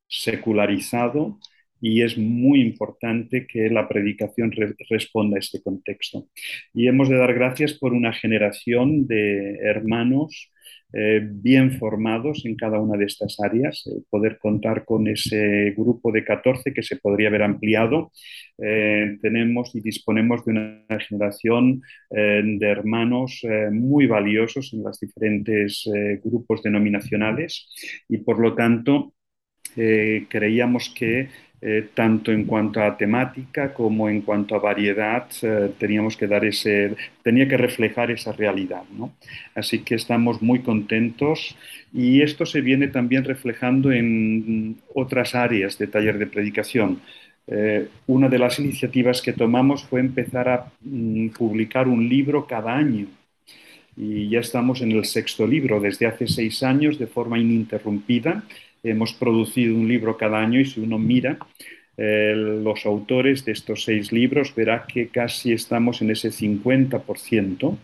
secularizado, 0.08 1.40
y 1.82 2.02
es 2.02 2.18
muy 2.18 2.62
importante 2.62 3.46
que 3.46 3.70
la 3.70 3.88
predicación 3.88 4.52
responda 4.90 5.38
a 5.38 5.40
este 5.40 5.62
contexto. 5.62 6.28
Y 6.74 6.88
hemos 6.88 7.10
de 7.10 7.18
dar 7.18 7.34
gracias 7.34 7.74
por 7.74 7.94
una 7.94 8.14
generación 8.14 9.08
de 9.08 9.58
hermanos 9.62 10.52
eh, 10.94 11.20
bien 11.24 11.78
formados 11.78 12.46
en 12.46 12.56
cada 12.56 12.80
una 12.80 12.98
de 12.98 13.06
estas 13.06 13.38
áreas, 13.42 13.86
eh, 13.88 14.02
poder 14.10 14.38
contar 14.40 14.86
con 14.86 15.08
ese 15.08 15.74
grupo 15.76 16.12
de 16.12 16.24
14 16.24 16.74
que 16.74 16.84
se 16.84 16.96
podría 16.98 17.28
haber 17.28 17.44
ampliado. 17.44 18.12
Eh, 18.58 19.18
tenemos 19.22 19.76
y 19.76 19.82
disponemos 19.82 20.46
de 20.46 20.52
una 20.52 21.00
generación 21.00 21.82
de 22.10 22.68
hermanos 22.68 23.42
muy 23.72 24.06
valiosos 24.06 24.74
en 24.74 24.84
los 24.84 25.00
diferentes 25.00 25.90
grupos 26.24 26.64
denominacionales 26.64 27.68
y 28.08 28.20
por 28.20 28.40
lo 28.40 28.56
tanto 28.56 29.14
creíamos 29.76 30.94
que 30.98 31.28
eh, 31.62 31.90
tanto 31.94 32.32
en 32.32 32.46
cuanto 32.46 32.82
a 32.82 32.98
temática 32.98 33.74
como 33.74 34.10
en 34.10 34.22
cuanto 34.22 34.56
a 34.56 34.60
variedad, 34.60 35.28
eh, 35.42 35.72
teníamos 35.80 36.18
que 36.18 36.28
dar 36.28 36.46
ese, 36.46 36.96
tenía 37.24 37.48
que 37.48 37.58
reflejar 37.58 38.12
esa 38.12 38.34
realidad. 38.34 38.84
Así 39.56 39.80
que 39.80 39.96
estamos 39.96 40.42
muy 40.42 40.60
contentos 40.60 41.56
y 41.94 42.22
esto 42.22 42.46
se 42.46 42.62
viene 42.62 42.90
también 42.90 43.24
reflejando 43.24 43.92
en 43.92 44.78
otras 44.94 45.34
áreas 45.34 45.78
de 45.78 45.88
taller 45.88 46.18
de 46.18 46.28
predicación. 46.28 47.02
Eh, 47.48 47.88
una 48.08 48.28
de 48.28 48.40
las 48.40 48.60
iniciativas 48.60 49.22
que 49.22 49.34
tomamos 49.34 49.84
fue 49.86 50.00
empezar 50.00 50.50
a 50.50 50.72
mm, 50.82 51.30
publicar 51.30 51.88
un 51.88 52.10
libro 52.10 52.48
cada 52.48 52.76
año 52.76 53.08
y 53.98 54.30
ya 54.30 54.40
estamos 54.40 54.82
en 54.82 54.92
el 54.92 55.06
sexto 55.06 55.48
libro 55.48 55.80
desde 55.80 56.06
hace 56.06 56.28
seis 56.28 56.64
años 56.64 57.00
de 57.00 57.08
forma 57.08 57.40
ininterrumpida 57.40 58.44
Hemos 58.86 59.14
producido 59.14 59.76
un 59.76 59.88
libro 59.88 60.16
cada 60.16 60.40
año 60.40 60.60
y 60.60 60.66
si 60.66 60.80
uno 60.80 61.00
mira 61.00 61.38
eh, 61.98 62.34
los 62.36 62.86
autores 62.86 63.46
de 63.46 63.54
estos 63.54 63.84
seis 63.84 64.12
libros, 64.12 64.54
verá 64.54 64.86
que 64.86 65.08
casi 65.08 65.54
estamos 65.54 66.02
en 66.02 66.12
ese 66.12 66.30
50%. 66.30 67.78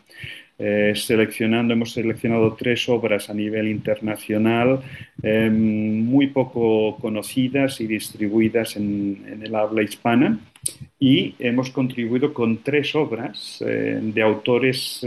Eh, 0.64 0.94
seleccionando, 0.96 1.74
hemos 1.74 1.94
seleccionado 1.94 2.54
tres 2.54 2.88
obras 2.88 3.32
a 3.32 3.34
nivel 3.34 3.68
internacional 3.68 4.82
em, 5.24 6.04
muy 6.04 6.28
poco 6.28 6.98
conocidas 6.98 7.82
y 7.82 7.88
distribuidas 7.88 8.76
en, 8.76 9.40
el 9.42 9.56
habla 9.56 9.82
hispana 9.82 10.40
y 11.00 11.34
hemos 11.40 11.72
contribuido 11.72 12.32
con 12.32 12.58
tres 12.62 12.94
obras 12.94 13.64
eh, 13.66 14.00
de 14.04 14.22
autores 14.22 15.04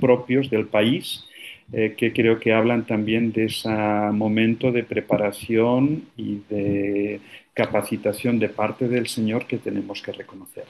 propios 0.00 0.50
del 0.50 0.66
país 0.66 1.24
eh, 1.72 1.94
que 1.96 2.12
creo 2.12 2.40
que 2.40 2.52
hablan 2.52 2.84
también 2.84 3.30
de 3.30 3.44
ese 3.44 3.68
momento 3.68 4.72
de 4.72 4.82
preparación 4.82 6.02
y 6.16 6.40
de 6.50 7.20
capacitación 7.54 8.40
de 8.40 8.48
parte 8.48 8.88
del 8.88 9.06
Señor 9.06 9.46
que 9.46 9.58
tenemos 9.58 10.02
que 10.02 10.10
reconocer. 10.10 10.64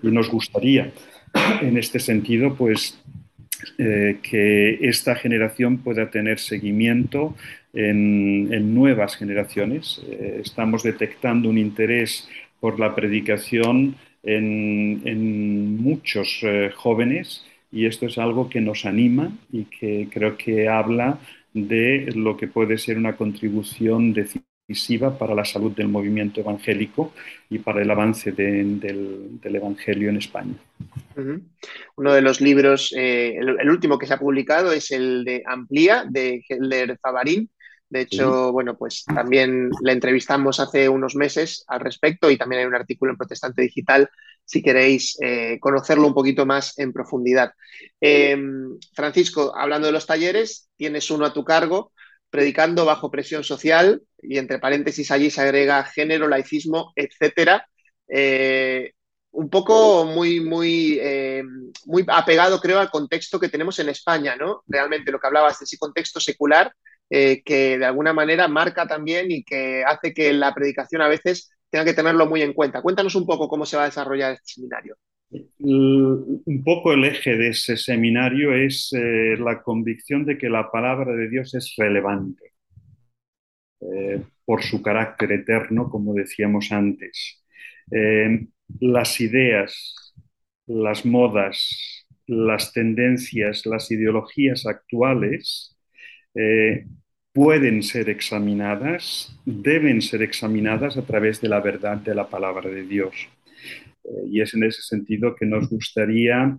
Y 0.00 0.08
nos 0.08 0.30
gustaría, 0.30 0.92
en 1.60 1.76
este 1.76 1.98
sentido, 1.98 2.54
pues 2.54 3.02
eh, 3.78 4.18
que 4.22 4.78
esta 4.88 5.16
generación 5.16 5.78
pueda 5.78 6.08
tener 6.08 6.38
seguimiento 6.38 7.34
en, 7.72 8.72
nuevas 8.72 9.16
generaciones. 9.16 10.00
Eh, 10.08 10.40
estamos 10.44 10.84
detectando 10.84 11.48
un 11.48 11.58
interés 11.58 12.28
por 12.60 12.78
la 12.78 12.94
predicación 12.94 13.96
en, 14.22 15.82
muchos 15.82 16.42
jóvenes 16.76 17.44
y 17.70 17.86
esto 17.86 18.06
es 18.06 18.18
algo 18.18 18.48
que 18.48 18.60
nos 18.60 18.84
anima 18.86 19.30
y 19.52 19.64
que 19.64 20.08
creo 20.10 20.36
que 20.36 20.68
habla 20.68 21.18
de 21.52 22.10
lo 22.14 22.36
que 22.36 22.48
puede 22.48 22.78
ser 22.78 22.96
una 22.96 23.16
contribución 23.16 24.12
decisiva 24.12 25.18
para 25.18 25.34
la 25.34 25.44
salud 25.44 25.72
del 25.72 25.88
movimiento 25.88 26.40
evangélico 26.40 27.12
y 27.48 27.58
para 27.58 27.82
el 27.82 27.90
avance 27.90 28.32
del, 28.32 28.80
Evangelio 29.42 30.10
en 30.10 30.16
España. 30.16 30.54
Uno 31.96 32.12
de 32.12 32.22
los 32.22 32.40
libros, 32.40 32.94
eh, 32.96 33.36
el, 33.38 33.70
último 33.70 33.98
que 33.98 34.06
se 34.06 34.14
ha 34.14 34.18
publicado 34.18 34.72
es 34.72 34.90
el 34.90 35.24
de 35.24 35.42
Amplía, 35.46 36.04
de 36.08 36.44
Helder 36.48 36.98
Favarín. 37.00 37.48
De 37.90 38.02
hecho, 38.02 38.52
bueno, 38.52 38.76
pues 38.76 39.04
también 39.04 39.70
le 39.82 39.92
entrevistamos 39.92 40.60
hace 40.60 40.88
unos 40.88 41.14
meses 41.16 41.64
al 41.68 41.80
respecto 41.80 42.30
y 42.30 42.36
también 42.36 42.60
hay 42.60 42.66
un 42.66 42.74
artículo 42.74 43.12
en 43.12 43.16
Protestante 43.16 43.62
Digital 43.62 44.10
si 44.44 44.62
queréis 44.62 45.16
eh, 45.20 45.58
conocerlo 45.60 46.06
un 46.06 46.14
poquito 46.14 46.46
más 46.46 46.78
en 46.78 46.92
profundidad. 46.92 47.52
Em, 48.00 48.78
Francisco, 48.94 49.54
hablando 49.54 49.86
de 49.86 49.92
los 49.92 50.06
talleres, 50.06 50.70
tienes 50.76 51.10
uno 51.10 51.26
a 51.26 51.34
tu 51.34 51.44
cargo, 51.44 51.92
predicando 52.30 52.86
bajo 52.86 53.10
presión 53.10 53.44
social, 53.44 54.02
y 54.22 54.38
entre 54.38 54.58
paréntesis 54.58 55.10
allí 55.10 55.30
se 55.30 55.42
agrega 55.42 55.84
género, 55.84 56.28
laicismo, 56.28 56.92
etcétera. 56.96 57.68
Eh, 58.08 58.92
un 59.32 59.50
poco 59.50 60.06
muy, 60.06 60.40
muy, 60.40 60.98
eh, 61.00 61.42
muy 61.84 62.04
apegado, 62.08 62.58
creo, 62.58 62.80
al 62.80 62.90
contexto 62.90 63.38
que 63.38 63.50
tenemos 63.50 63.78
en 63.78 63.90
España, 63.90 64.34
¿no? 64.34 64.62
Realmente 64.66 65.12
lo 65.12 65.20
que 65.20 65.26
hablabas 65.26 65.58
de 65.58 65.64
ese 65.64 65.76
contexto 65.78 66.20
secular, 66.20 66.72
que 67.10 67.78
de 67.78 67.84
alguna 67.84 68.12
manera 68.12 68.48
marca 68.48 68.86
también 68.86 69.30
y 69.30 69.42
que 69.42 69.82
hace 69.84 70.12
que 70.12 70.32
la 70.32 70.54
predicación 70.54 71.00
a 71.02 71.08
veces 71.08 71.50
tenga 71.70 71.84
que 71.84 71.94
tenerlo 71.94 72.26
muy 72.26 72.42
en 72.42 72.52
cuenta. 72.52 72.82
Cuéntanos 72.82 73.14
un 73.14 73.26
poco 73.26 73.48
cómo 73.48 73.66
se 73.66 73.76
va 73.76 73.84
a 73.84 73.86
desarrollar 73.86 74.32
este 74.32 74.54
seminario. 74.54 74.96
Un 75.30 76.62
poco 76.64 76.92
el 76.92 77.04
eje 77.04 77.36
de 77.36 77.48
ese 77.48 77.76
seminario 77.76 78.54
es 78.54 78.90
eh, 78.94 79.36
la 79.38 79.62
convicción 79.62 80.24
de 80.24 80.38
que 80.38 80.48
la 80.48 80.70
palabra 80.70 81.12
de 81.14 81.28
Dios 81.28 81.54
es 81.54 81.74
relevante 81.76 82.54
eh, 83.80 84.22
por 84.46 84.62
su 84.62 84.80
carácter 84.82 85.32
eterno, 85.32 85.90
como 85.90 86.14
decíamos 86.14 86.72
antes. 86.72 87.44
Eh, 87.90 88.46
las 88.80 89.20
ideas, 89.20 90.14
las 90.66 91.04
modas, 91.04 92.06
las 92.26 92.72
tendencias, 92.72 93.66
las 93.66 93.90
ideologías 93.90 94.66
actuales 94.66 95.77
pueden 97.32 97.82
ser 97.82 98.08
examinadas, 98.10 99.32
deben 99.44 100.02
ser 100.02 100.22
examinadas 100.22 100.96
a 100.96 101.02
través 101.02 101.40
de 101.40 101.48
la 101.48 101.60
verdad 101.60 101.98
de 101.98 102.14
la 102.14 102.28
palabra 102.28 102.68
de 102.68 102.82
Dios. 102.82 103.28
Eh, 104.08 104.28
y 104.30 104.40
es 104.40 104.54
en 104.54 104.64
ese 104.64 104.82
sentido 104.82 105.34
que 105.34 105.46
nos 105.46 105.68
gustaría 105.68 106.58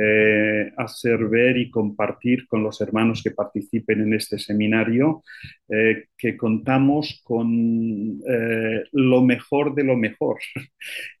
eh, 0.00 0.72
hacer 0.76 1.26
ver 1.28 1.56
y 1.56 1.70
compartir 1.70 2.46
con 2.46 2.62
los 2.62 2.80
hermanos 2.80 3.22
que 3.22 3.30
participen 3.30 4.02
en 4.02 4.14
este 4.14 4.38
seminario 4.38 5.22
eh, 5.68 6.06
que 6.16 6.36
contamos 6.36 7.20
con 7.24 8.20
lo 8.92 9.22
mejor 9.22 9.74
de 9.74 9.84
lo 9.84 9.96
mejor. 9.96 10.38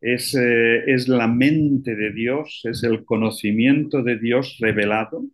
Es, 0.00 0.34
es 0.34 1.08
la 1.08 1.26
mente 1.26 1.96
de 1.96 2.12
Dios, 2.12 2.60
es 2.64 2.82
el 2.84 3.04
conocimiento 3.04 4.02
de 4.02 4.18
Dios 4.18 4.58
revelado 4.60 5.24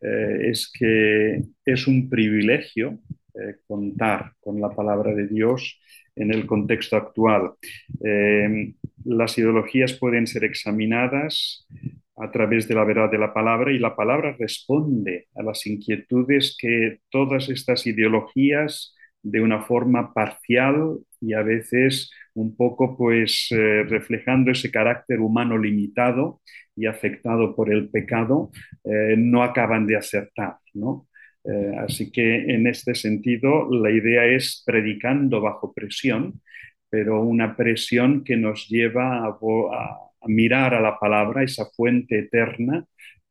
eh, 0.00 0.48
es 0.50 0.70
que 0.72 1.42
es 1.64 1.86
un 1.86 2.08
privilegio 2.08 2.98
eh, 3.34 3.56
contar 3.66 4.32
con 4.40 4.60
la 4.60 4.70
palabra 4.70 5.14
de 5.14 5.26
Dios 5.26 5.80
en 6.14 6.32
el 6.32 6.46
contexto 6.46 6.96
actual. 6.96 7.52
Eh, 8.04 8.74
las 9.04 9.36
ideologías 9.38 9.92
pueden 9.92 10.26
ser 10.26 10.44
examinadas 10.44 11.66
a 12.16 12.30
través 12.30 12.66
de 12.66 12.74
la 12.74 12.84
verdad 12.84 13.10
de 13.10 13.18
la 13.18 13.34
palabra 13.34 13.72
y 13.72 13.78
la 13.78 13.94
palabra 13.94 14.34
responde 14.38 15.26
a 15.34 15.42
las 15.42 15.66
inquietudes 15.66 16.56
que 16.58 17.00
todas 17.10 17.50
estas 17.50 17.86
ideologías 17.86 18.95
de 19.30 19.40
una 19.40 19.62
forma 19.62 20.12
parcial 20.14 20.98
y 21.20 21.32
a 21.32 21.42
veces 21.42 22.10
un 22.34 22.56
poco 22.56 22.96
pues 22.96 23.48
reflejando 23.50 24.50
ese 24.50 24.70
carácter 24.70 25.20
humano 25.20 25.58
limitado 25.58 26.40
y 26.76 26.86
afectado 26.86 27.56
por 27.56 27.72
el 27.72 27.88
pecado 27.88 28.50
eh, 28.84 29.16
no 29.16 29.42
acaban 29.42 29.86
de 29.86 29.96
acertar, 29.96 30.58
¿no? 30.74 31.08
Eh, 31.44 31.72
así 31.78 32.10
que 32.10 32.54
en 32.54 32.66
este 32.66 32.94
sentido 32.94 33.68
la 33.70 33.90
idea 33.90 34.26
es 34.26 34.62
predicando 34.66 35.40
bajo 35.40 35.72
presión, 35.72 36.42
pero 36.90 37.22
una 37.22 37.56
presión 37.56 38.24
que 38.24 38.36
nos 38.36 38.68
lleva 38.68 39.26
a, 39.26 39.38
mirar 40.28 40.74
a 40.74 40.80
la 40.80 40.98
palabra, 40.98 41.44
esa 41.44 41.66
fuente 41.66 42.18
eterna 42.18 42.84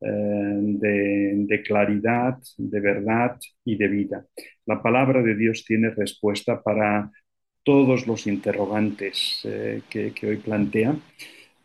eh, 0.05 1.47
de, 1.47 1.61
claridad, 1.63 2.37
de 2.57 2.79
verdad 2.79 3.37
y 3.63 3.77
de 3.77 3.87
vida. 3.87 4.25
La 4.65 4.81
palabra 4.81 5.21
de 5.21 5.35
Dios 5.35 5.65
tiene 5.65 5.89
respuesta 5.89 6.61
para 6.61 7.11
todos 7.63 8.05
los 8.05 8.27
interrogantes 8.27 9.41
que, 9.89 10.11
que, 10.13 10.27
hoy 10.27 10.37
plantea 10.37 10.95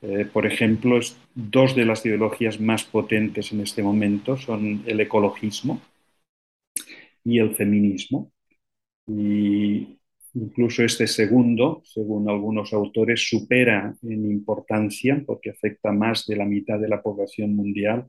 eh, 0.02 0.24
por 0.32 0.46
ejemplo, 0.46 0.98
dos 1.34 1.74
de 1.76 1.84
las 1.84 2.04
ideologías 2.06 2.58
más 2.60 2.84
potentes 2.84 3.52
en 3.52 3.60
este 3.60 3.82
momento 3.82 4.36
son 4.36 4.82
el 4.86 5.00
ecologismo 5.00 5.80
y 7.24 7.38
el 7.38 7.54
feminismo. 7.54 8.32
Y 9.06 9.99
Incluso 10.34 10.84
este 10.84 11.06
segundo, 11.08 11.82
según 11.84 12.28
algunos 12.28 12.72
autores, 12.72 13.28
supera 13.28 13.94
en 14.02 14.30
importancia, 14.30 15.22
porque 15.26 15.50
afecta 15.50 15.90
más 15.92 16.26
de 16.26 16.36
la 16.36 16.44
mitad 16.44 16.78
de 16.78 16.88
la 16.88 17.02
población 17.02 17.56
mundial, 17.56 18.08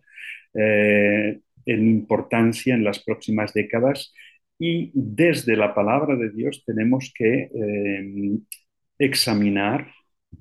eh, 0.53 1.39
en 1.65 1.89
importancia 1.89 2.75
en 2.75 2.83
las 2.83 3.03
próximas 3.03 3.53
décadas. 3.53 4.13
Y 4.59 4.91
desde 4.93 5.55
la 5.55 5.73
palabra 5.73 6.15
de 6.15 6.29
Dios 6.29 6.63
tenemos 6.65 7.11
que 7.15 7.49
eh, 7.53 8.39
examinar, 8.99 9.87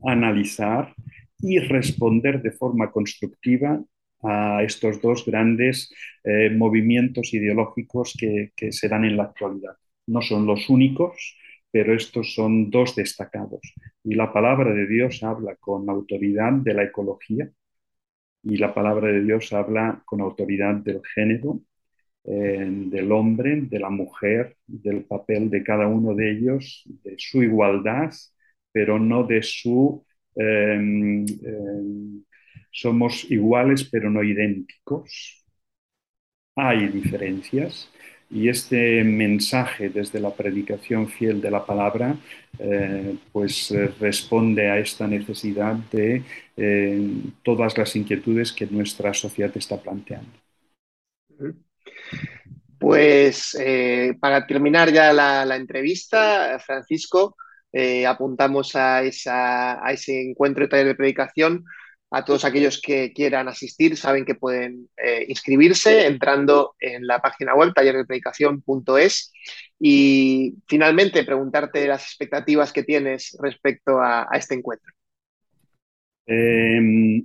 analizar 0.04 0.94
y 1.38 1.58
responder 1.58 2.42
de 2.42 2.52
forma 2.52 2.90
constructiva 2.90 3.82
a 4.22 4.62
estos 4.62 5.00
dos 5.00 5.24
grandes 5.24 5.90
eh, 6.24 6.50
movimientos 6.50 7.32
ideológicos 7.32 8.14
que, 8.18 8.52
que 8.54 8.72
se 8.72 8.88
dan 8.88 9.06
en 9.06 9.16
la 9.16 9.24
actualidad. 9.24 9.76
No 10.06 10.20
son 10.20 10.44
los 10.44 10.68
únicos, 10.68 11.38
pero 11.70 11.94
estos 11.94 12.35
son 12.35 12.70
dos 12.70 12.96
destacados. 12.96 13.61
Y 14.04 14.14
la 14.14 14.33
palabra 14.33 14.72
de 14.72 14.87
Dios 14.87 15.22
habla 15.22 15.56
con 15.56 15.88
autoridad 15.88 16.52
de 16.52 16.74
la 16.74 16.85
ecología 16.85 17.50
y 18.42 18.56
la 18.56 18.74
palabra 18.74 19.09
de 19.09 19.22
Dios 19.22 19.52
habla 19.52 20.02
con 20.06 20.20
autoridad 20.20 20.74
del 20.76 21.02
género, 21.14 21.61
eh, 22.24 22.66
del 22.68 23.12
hombre, 23.12 23.62
de 23.62 23.78
la 23.78 23.90
mujer, 23.90 24.56
del 24.66 25.04
papel 25.04 25.50
de 25.50 25.62
cada 25.62 25.87
uno 25.88 26.14
de 26.14 26.33
ellos, 26.33 26.85
de 27.04 27.14
su 27.18 27.42
igualdad, 27.42 28.11
pero 28.72 28.98
no 28.98 29.24
de 29.24 29.42
su... 29.42 30.04
Em, 30.37 31.24
em, 31.44 32.24
somos 32.72 33.28
iguales 33.30 33.88
pero 33.90 34.11
no 34.11 34.22
idénticos. 34.22 35.44
Hay 36.56 36.88
diferencias 36.88 37.90
y 38.30 38.48
este 38.48 39.02
mensaje 39.02 39.88
desde 39.88 40.20
la 40.20 40.30
predicación 40.30 41.08
fiel 41.08 41.40
de 41.40 41.50
la 41.50 41.66
palabra, 41.66 42.16
eh, 42.58 43.16
pues 43.32 43.72
eh, 43.72 43.92
responde 43.98 44.70
a 44.70 44.78
esta 44.78 45.08
necesidad 45.08 45.74
de 45.90 46.22
eh, 46.56 47.10
todas 47.42 47.76
las 47.76 47.96
inquietudes 47.96 48.52
que 48.52 48.66
nuestra 48.66 49.12
sociedad 49.14 49.50
está 49.56 49.76
planteando. 49.80 50.30
Pues 52.78 53.58
para 54.20 54.46
terminar 54.46 54.90
ya 54.90 55.12
la, 55.12 55.56
entrevista, 55.56 56.58
Francisco, 56.64 57.36
apuntamos 58.06 58.74
a, 58.74 58.98
a, 58.98 59.92
ese 59.92 60.22
encuentro 60.22 60.64
de 60.64 60.68
taller 60.68 60.86
de 60.86 60.94
predicación 60.94 61.64
a 62.11 62.25
todos 62.25 62.44
aquellos 62.44 62.81
que 62.83 63.12
quieran 63.12 63.49
asistir, 63.49 63.96
saben 63.96 64.25
que 64.25 64.35
pueden 64.35 64.88
eh, 64.96 65.27
inscribirse 65.29 66.07
entrando 66.07 66.75
en 66.81 67.07
la 67.07 67.20
página 67.20 67.55
web 67.55 67.73
tallerdepredicación.es 67.73 69.33
y 69.79 70.55
finalmente 70.66 71.25
preguntarte 71.25 71.87
las 71.87 72.05
expectativas 72.05 72.73
que 72.73 72.83
tienes 72.83 73.37
respecto 73.40 74.01
a, 74.01 74.29
este 74.33 74.57
encuentro. 74.57 74.92
Em, 76.27 77.25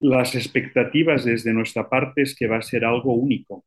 las 0.00 0.34
expectativas 0.34 1.24
desde 1.24 1.52
nuestra 1.52 1.88
parte 1.88 2.22
es 2.22 2.34
que 2.34 2.48
va 2.48 2.58
a 2.58 2.62
ser 2.62 2.84
algo 2.84 3.14
único. 3.14 3.64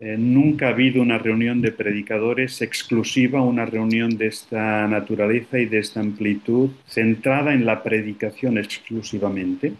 Eh, 0.00 0.16
nunca 0.18 0.66
ha 0.66 0.70
habido 0.70 1.00
una 1.00 1.18
reunión 1.18 1.62
de 1.62 1.70
predicadores 1.70 2.60
exclusiva, 2.62 3.42
una 3.42 3.64
reunión 3.64 4.16
de 4.16 4.26
esta 4.26 4.88
naturaleza 4.88 5.58
y 5.58 5.66
de 5.66 5.78
esta 5.78 6.00
amplitud, 6.00 6.70
centrada 6.86 7.54
en 7.54 7.64
la 7.64 7.82
predicación 7.82 8.58
exclusivamente. 8.58 9.72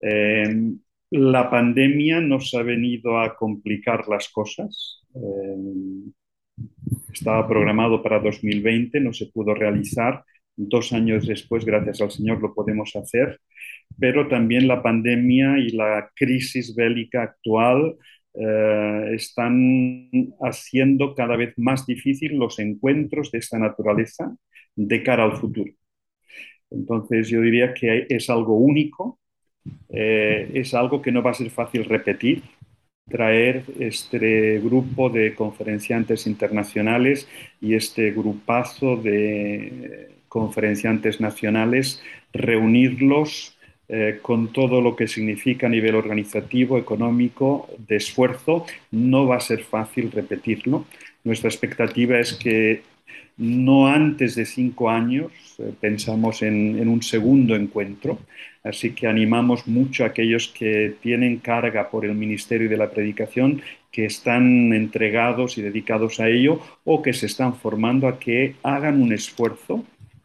Eh, 0.00 0.72
la 1.10 1.48
pandemia 1.48 2.20
nos 2.20 2.54
ha 2.54 2.62
venido 2.62 3.20
a 3.20 3.36
complicar 3.36 4.08
las 4.08 4.28
cosas. 4.30 5.00
Eh, 5.14 6.10
estaba 7.12 7.46
programado 7.46 8.02
para 8.02 8.18
2020, 8.18 8.98
no 9.00 9.12
se 9.12 9.26
pudo 9.26 9.54
realizar. 9.54 10.24
Dos 10.56 10.92
años 10.92 11.26
después, 11.26 11.64
gracias 11.64 12.00
al 12.00 12.10
Señor, 12.10 12.40
lo 12.40 12.52
podemos 12.52 12.94
hacer. 12.96 13.40
Pero 13.98 14.28
también 14.28 14.66
la 14.66 14.82
pandemia 14.82 15.58
y 15.58 15.70
la 15.70 16.10
crisis 16.16 16.74
bélica 16.74 17.22
actual 17.22 17.96
eh, 18.34 19.10
están 19.14 20.10
haciendo 20.40 21.14
cada 21.14 21.36
vez 21.36 21.54
más 21.56 21.86
difícil 21.86 22.36
los 22.36 22.58
encuentros 22.58 23.30
de 23.30 23.38
esta 23.38 23.58
naturaleza 23.58 24.36
de 24.74 25.02
cara 25.02 25.24
al 25.24 25.36
futuro. 25.36 25.72
Entonces 26.70 27.28
yo 27.28 27.40
diría 27.40 27.72
que 27.72 28.06
es 28.08 28.28
algo 28.30 28.56
único, 28.56 29.20
eh, 29.88 30.50
es 30.54 30.74
algo 30.74 31.00
que 31.00 31.12
no 31.12 31.22
va 31.22 31.30
a 31.30 31.34
ser 31.34 31.50
fácil 31.50 31.84
repetir, 31.84 32.42
traer 33.08 33.64
este 33.78 34.58
grupo 34.60 35.10
de 35.10 35.34
conferenciantes 35.34 36.26
internacionales 36.26 37.28
y 37.60 37.74
este 37.74 38.10
grupazo 38.10 38.96
de 38.96 40.08
conferenciantes 40.28 41.20
nacionales, 41.20 42.02
reunirlos 42.32 43.53
eh, 43.88 44.18
con 44.22 44.52
todo 44.52 44.80
lo 44.80 44.96
que 44.96 45.06
significa 45.06 45.66
a 45.66 45.70
nivel 45.70 45.94
organizativo, 45.94 46.78
económico, 46.78 47.68
de 47.86 47.96
esfuerzo, 47.96 48.64
no 48.90 49.26
va 49.26 49.36
a 49.36 49.40
ser 49.40 49.62
fácil 49.62 50.10
repetirlo. 50.10 50.86
Nuestra 51.22 51.48
expectativa 51.50 52.18
es 52.18 52.32
que 52.32 52.82
no 53.36 53.88
antes 53.88 54.36
de 54.36 54.46
cinco 54.46 54.90
años 54.90 55.32
eh, 55.58 55.72
pensamos 55.80 56.42
en, 56.42 56.88
un 56.88 57.02
segundo 57.02 57.56
encuentro, 57.56 58.18
así 58.62 58.92
que 58.92 59.06
animamos 59.06 59.66
mucho 59.66 60.04
a 60.04 60.08
aquellos 60.08 60.48
que 60.48 60.94
tienen 61.02 61.38
carga 61.38 61.90
por 61.90 62.04
el 62.04 62.14
Ministerio 62.14 62.68
de 62.68 62.76
la 62.76 62.90
Predicación, 62.90 63.60
que 63.90 64.06
están 64.06 64.72
entregados 64.72 65.58
y 65.58 65.62
dedicados 65.62 66.20
a 66.20 66.28
ello 66.28 66.60
o 66.84 67.02
que 67.02 67.12
se 67.12 67.26
están 67.26 67.54
formando 67.54 68.08
a 68.08 68.18
que 68.18 68.54
hagan 68.62 69.00
un 69.02 69.12
esfuerzo 69.12 69.84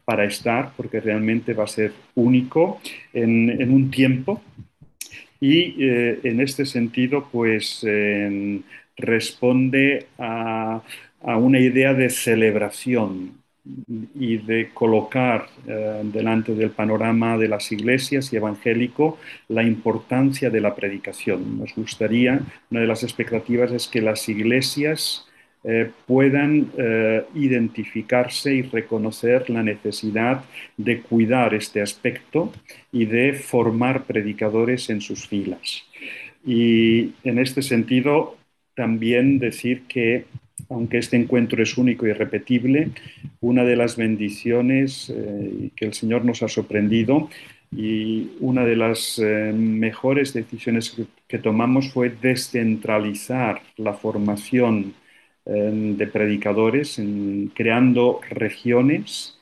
para 0.09 0.25
estar, 0.25 0.71
porque 0.75 0.99
realmente 0.99 1.53
va 1.53 1.65
a 1.65 1.67
ser 1.67 1.91
único 2.15 2.81
en, 3.13 3.71
un 3.71 3.91
tiempo. 3.91 4.41
Y 5.39 5.75
eh, 5.77 6.19
en 6.23 6.41
este 6.41 6.65
sentido, 6.65 7.27
pues 7.31 7.85
responde 8.97 10.07
a, 10.17 10.81
una 11.21 11.59
idea 11.59 11.93
de 11.93 12.09
celebración 12.09 13.33
y 14.15 14.37
de 14.37 14.71
colocar 14.73 15.45
eh, 15.67 16.01
delante 16.05 16.55
del 16.55 16.71
panorama 16.71 17.37
de 17.37 17.47
las 17.47 17.71
iglesias 17.71 18.33
y 18.33 18.37
evangélico 18.37 19.19
la 19.47 19.61
importancia 19.61 20.49
de 20.49 20.59
la 20.59 20.73
predicación. 20.73 21.59
Nos 21.59 21.75
gustaría, 21.75 22.41
una 22.71 22.81
de 22.81 22.87
las 22.87 23.03
expectativas 23.03 23.71
es 23.71 23.87
que 23.87 24.01
las 24.01 24.27
iglesias 24.27 25.28
eh, 25.61 25.91
puedan 26.07 26.71
eh, 26.77 27.25
identificarse 27.35 28.53
y 28.55 28.61
reconocer 28.61 29.49
la 29.49 29.61
necesidad 29.61 30.45
de 30.77 31.01
cuidar 31.01 31.53
este 31.53 31.81
aspecto 31.81 32.53
y 32.93 33.03
de 33.05 33.33
formar 33.33 34.05
predicadores 34.05 34.89
en 34.89 35.01
sus 35.01 35.27
filas. 35.27 35.83
Y 36.45 37.11
en 37.25 37.39
este 37.39 37.61
sentido, 37.61 38.37
también 38.73 39.37
decir 39.37 39.81
que, 39.89 40.27
aunque 40.69 40.97
este 40.97 41.17
encuentro 41.17 41.61
es 41.61 41.77
único 41.77 42.07
y 42.07 42.13
repetible, 42.13 42.91
una 43.41 43.65
de 43.65 43.75
las 43.75 43.97
bendiciones 43.97 45.09
eh, 45.13 45.71
que 45.75 45.83
el 45.83 45.93
Señor 45.93 46.23
nos 46.23 46.41
ha 46.41 46.47
sorprendido 46.47 47.29
y 47.75 48.29
una 48.39 48.63
de 48.63 48.77
las 48.77 49.21
mejores 49.53 50.33
decisiones 50.33 50.95
que 51.27 51.37
tomamos 51.37 51.91
fue 51.91 52.09
descentralizar 52.09 53.61
la 53.77 53.93
formación 53.93 54.95
de 55.51 56.07
predicadores, 56.07 57.01
creando 57.55 58.19
regiones 58.29 59.39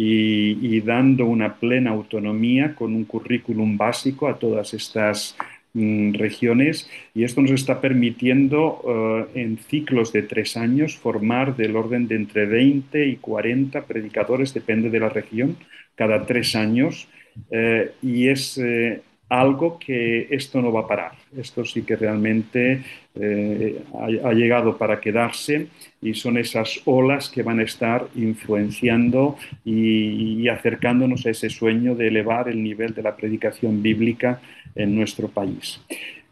y, 0.00 0.80
dando 0.82 1.26
una 1.26 1.56
plena 1.56 1.90
autonomía 1.90 2.74
con 2.76 2.94
un 2.94 3.04
currículum 3.04 3.76
básico 3.76 4.28
a 4.28 4.38
todas 4.38 4.72
estas 4.72 5.36
mm, 5.74 6.14
regiones. 6.14 6.88
Y 7.14 7.24
esto 7.24 7.42
nos 7.42 7.50
está 7.50 7.80
permitiendo 7.80 9.26
eh, 9.34 9.40
en 9.40 9.58
ciclos 9.58 10.12
de 10.12 10.22
tres 10.22 10.56
años 10.56 10.96
formar 10.96 11.56
del 11.56 11.74
orden 11.74 12.06
de 12.06 12.14
entre 12.14 12.46
20 12.46 13.06
y 13.06 13.16
40 13.16 13.86
predicadores, 13.86 14.54
depende 14.54 14.88
de 14.90 15.00
la 15.00 15.08
región, 15.08 15.56
cada 15.96 16.26
tres 16.26 16.54
años. 16.54 17.08
Eh, 17.50 17.92
y 18.02 18.28
es 18.28 18.58
eh, 18.58 19.02
algo 19.28 19.78
que 19.78 20.28
esto 20.30 20.62
no 20.62 20.72
va 20.72 20.80
a 20.80 20.86
parar. 20.86 21.12
Esto 21.36 21.64
sí 21.64 21.82
que 21.82 21.96
realmente 21.96 22.82
eh, 23.14 23.82
ha, 24.24 24.32
llegado 24.32 24.78
para 24.78 25.00
quedarse 25.00 25.68
y 26.00 26.14
son 26.14 26.38
esas 26.38 26.80
olas 26.86 27.28
que 27.28 27.42
van 27.42 27.60
a 27.60 27.64
estar 27.64 28.08
influenciando 28.14 29.36
y, 29.64 30.48
acercándonos 30.48 31.26
a 31.26 31.30
ese 31.30 31.50
sueño 31.50 31.94
de 31.94 32.08
elevar 32.08 32.48
el 32.48 32.62
nivel 32.62 32.94
de 32.94 33.02
la 33.02 33.16
predicación 33.16 33.82
bíblica 33.82 34.40
en 34.74 34.94
nuestro 34.94 35.28
país. 35.28 35.80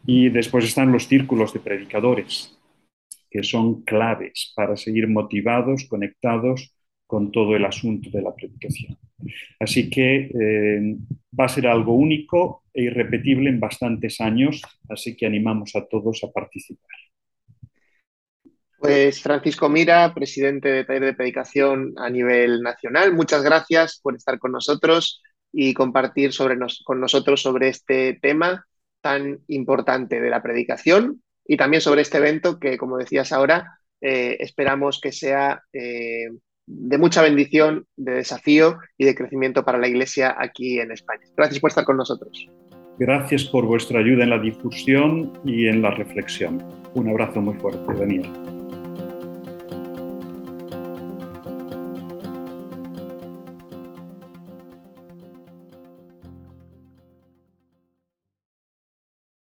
Y 0.05 0.29
después 0.29 0.65
están 0.65 0.91
los 0.91 1.07
círculos 1.07 1.53
de 1.53 1.59
predicadores, 1.59 2.57
que 3.29 3.43
son 3.43 3.81
claves 3.81 4.53
para 4.55 4.75
seguir 4.77 5.07
motivados, 5.07 5.85
conectados 5.85 6.73
con 7.07 7.31
todo 7.31 7.55
el 7.55 7.65
asunto 7.65 8.09
de 8.11 8.21
la 8.21 8.35
predicación. 8.35 8.97
Así 9.59 9.89
que 9.89 10.29
eh, 10.39 10.95
va 11.39 11.45
a 11.45 11.49
ser 11.49 11.67
algo 11.67 11.93
único 11.93 12.63
e 12.73 12.83
irrepetible 12.83 13.49
en 13.49 13.59
bastantes 13.59 14.21
años, 14.21 14.61
así 14.89 15.15
que 15.15 15.25
animamos 15.25 15.75
a 15.75 15.87
todos 15.87 16.23
a 16.23 16.31
participar. 16.31 16.95
Pues 18.79 19.23
Francisco 19.23 19.69
Mira, 19.69 20.13
presidente 20.13 20.69
de 20.69 20.85
Taller 20.85 21.05
de 21.05 21.13
Predicación 21.15 21.93
a 21.97 22.09
nivel 22.11 22.61
nacional, 22.61 23.13
muchas 23.13 23.41
gracias 23.41 23.99
por 24.03 24.15
estar 24.15 24.37
con 24.37 24.51
nosotros 24.51 25.23
y 25.51 25.73
compartir 25.73 26.31
con 26.83 26.99
nosotros 26.99 27.41
sobre 27.41 27.69
este 27.69 28.19
tema 28.21 28.67
tan 29.01 29.39
importante 29.47 30.21
de 30.21 30.29
la 30.29 30.43
predicación 30.43 31.23
y 31.45 31.57
también 31.57 31.81
sobre 31.81 32.01
este 32.01 32.17
evento 32.17 32.59
que, 32.59 32.77
como 32.77 32.97
decías 32.97 33.31
ahora, 33.31 33.79
eh, 34.01 34.37
esperamos 34.41 34.99
que 35.01 35.11
sea 35.11 35.63
eh, 35.73 36.27
de 36.67 36.97
mucha 36.97 37.21
bendición, 37.21 37.85
de 37.95 38.13
desafío 38.13 38.77
y 38.97 39.05
de 39.05 39.15
crecimiento 39.15 39.63
para 39.63 39.77
la 39.77 39.87
Iglesia 39.87 40.35
aquí 40.37 40.79
en 40.79 40.91
España. 40.91 41.21
Gracias 41.35 41.59
por 41.59 41.71
estar 41.71 41.85
con 41.85 41.97
nosotros. 41.97 42.47
Gracias 42.99 43.45
por 43.45 43.65
vuestra 43.65 43.99
ayuda 43.99 44.23
en 44.23 44.31
la 44.31 44.39
difusión 44.39 45.31
y 45.45 45.67
en 45.67 45.81
la 45.81 45.91
reflexión. 45.91 46.63
Un 46.93 47.09
abrazo 47.09 47.41
muy 47.41 47.55
fuerte, 47.55 47.93
Daniel. 47.93 48.56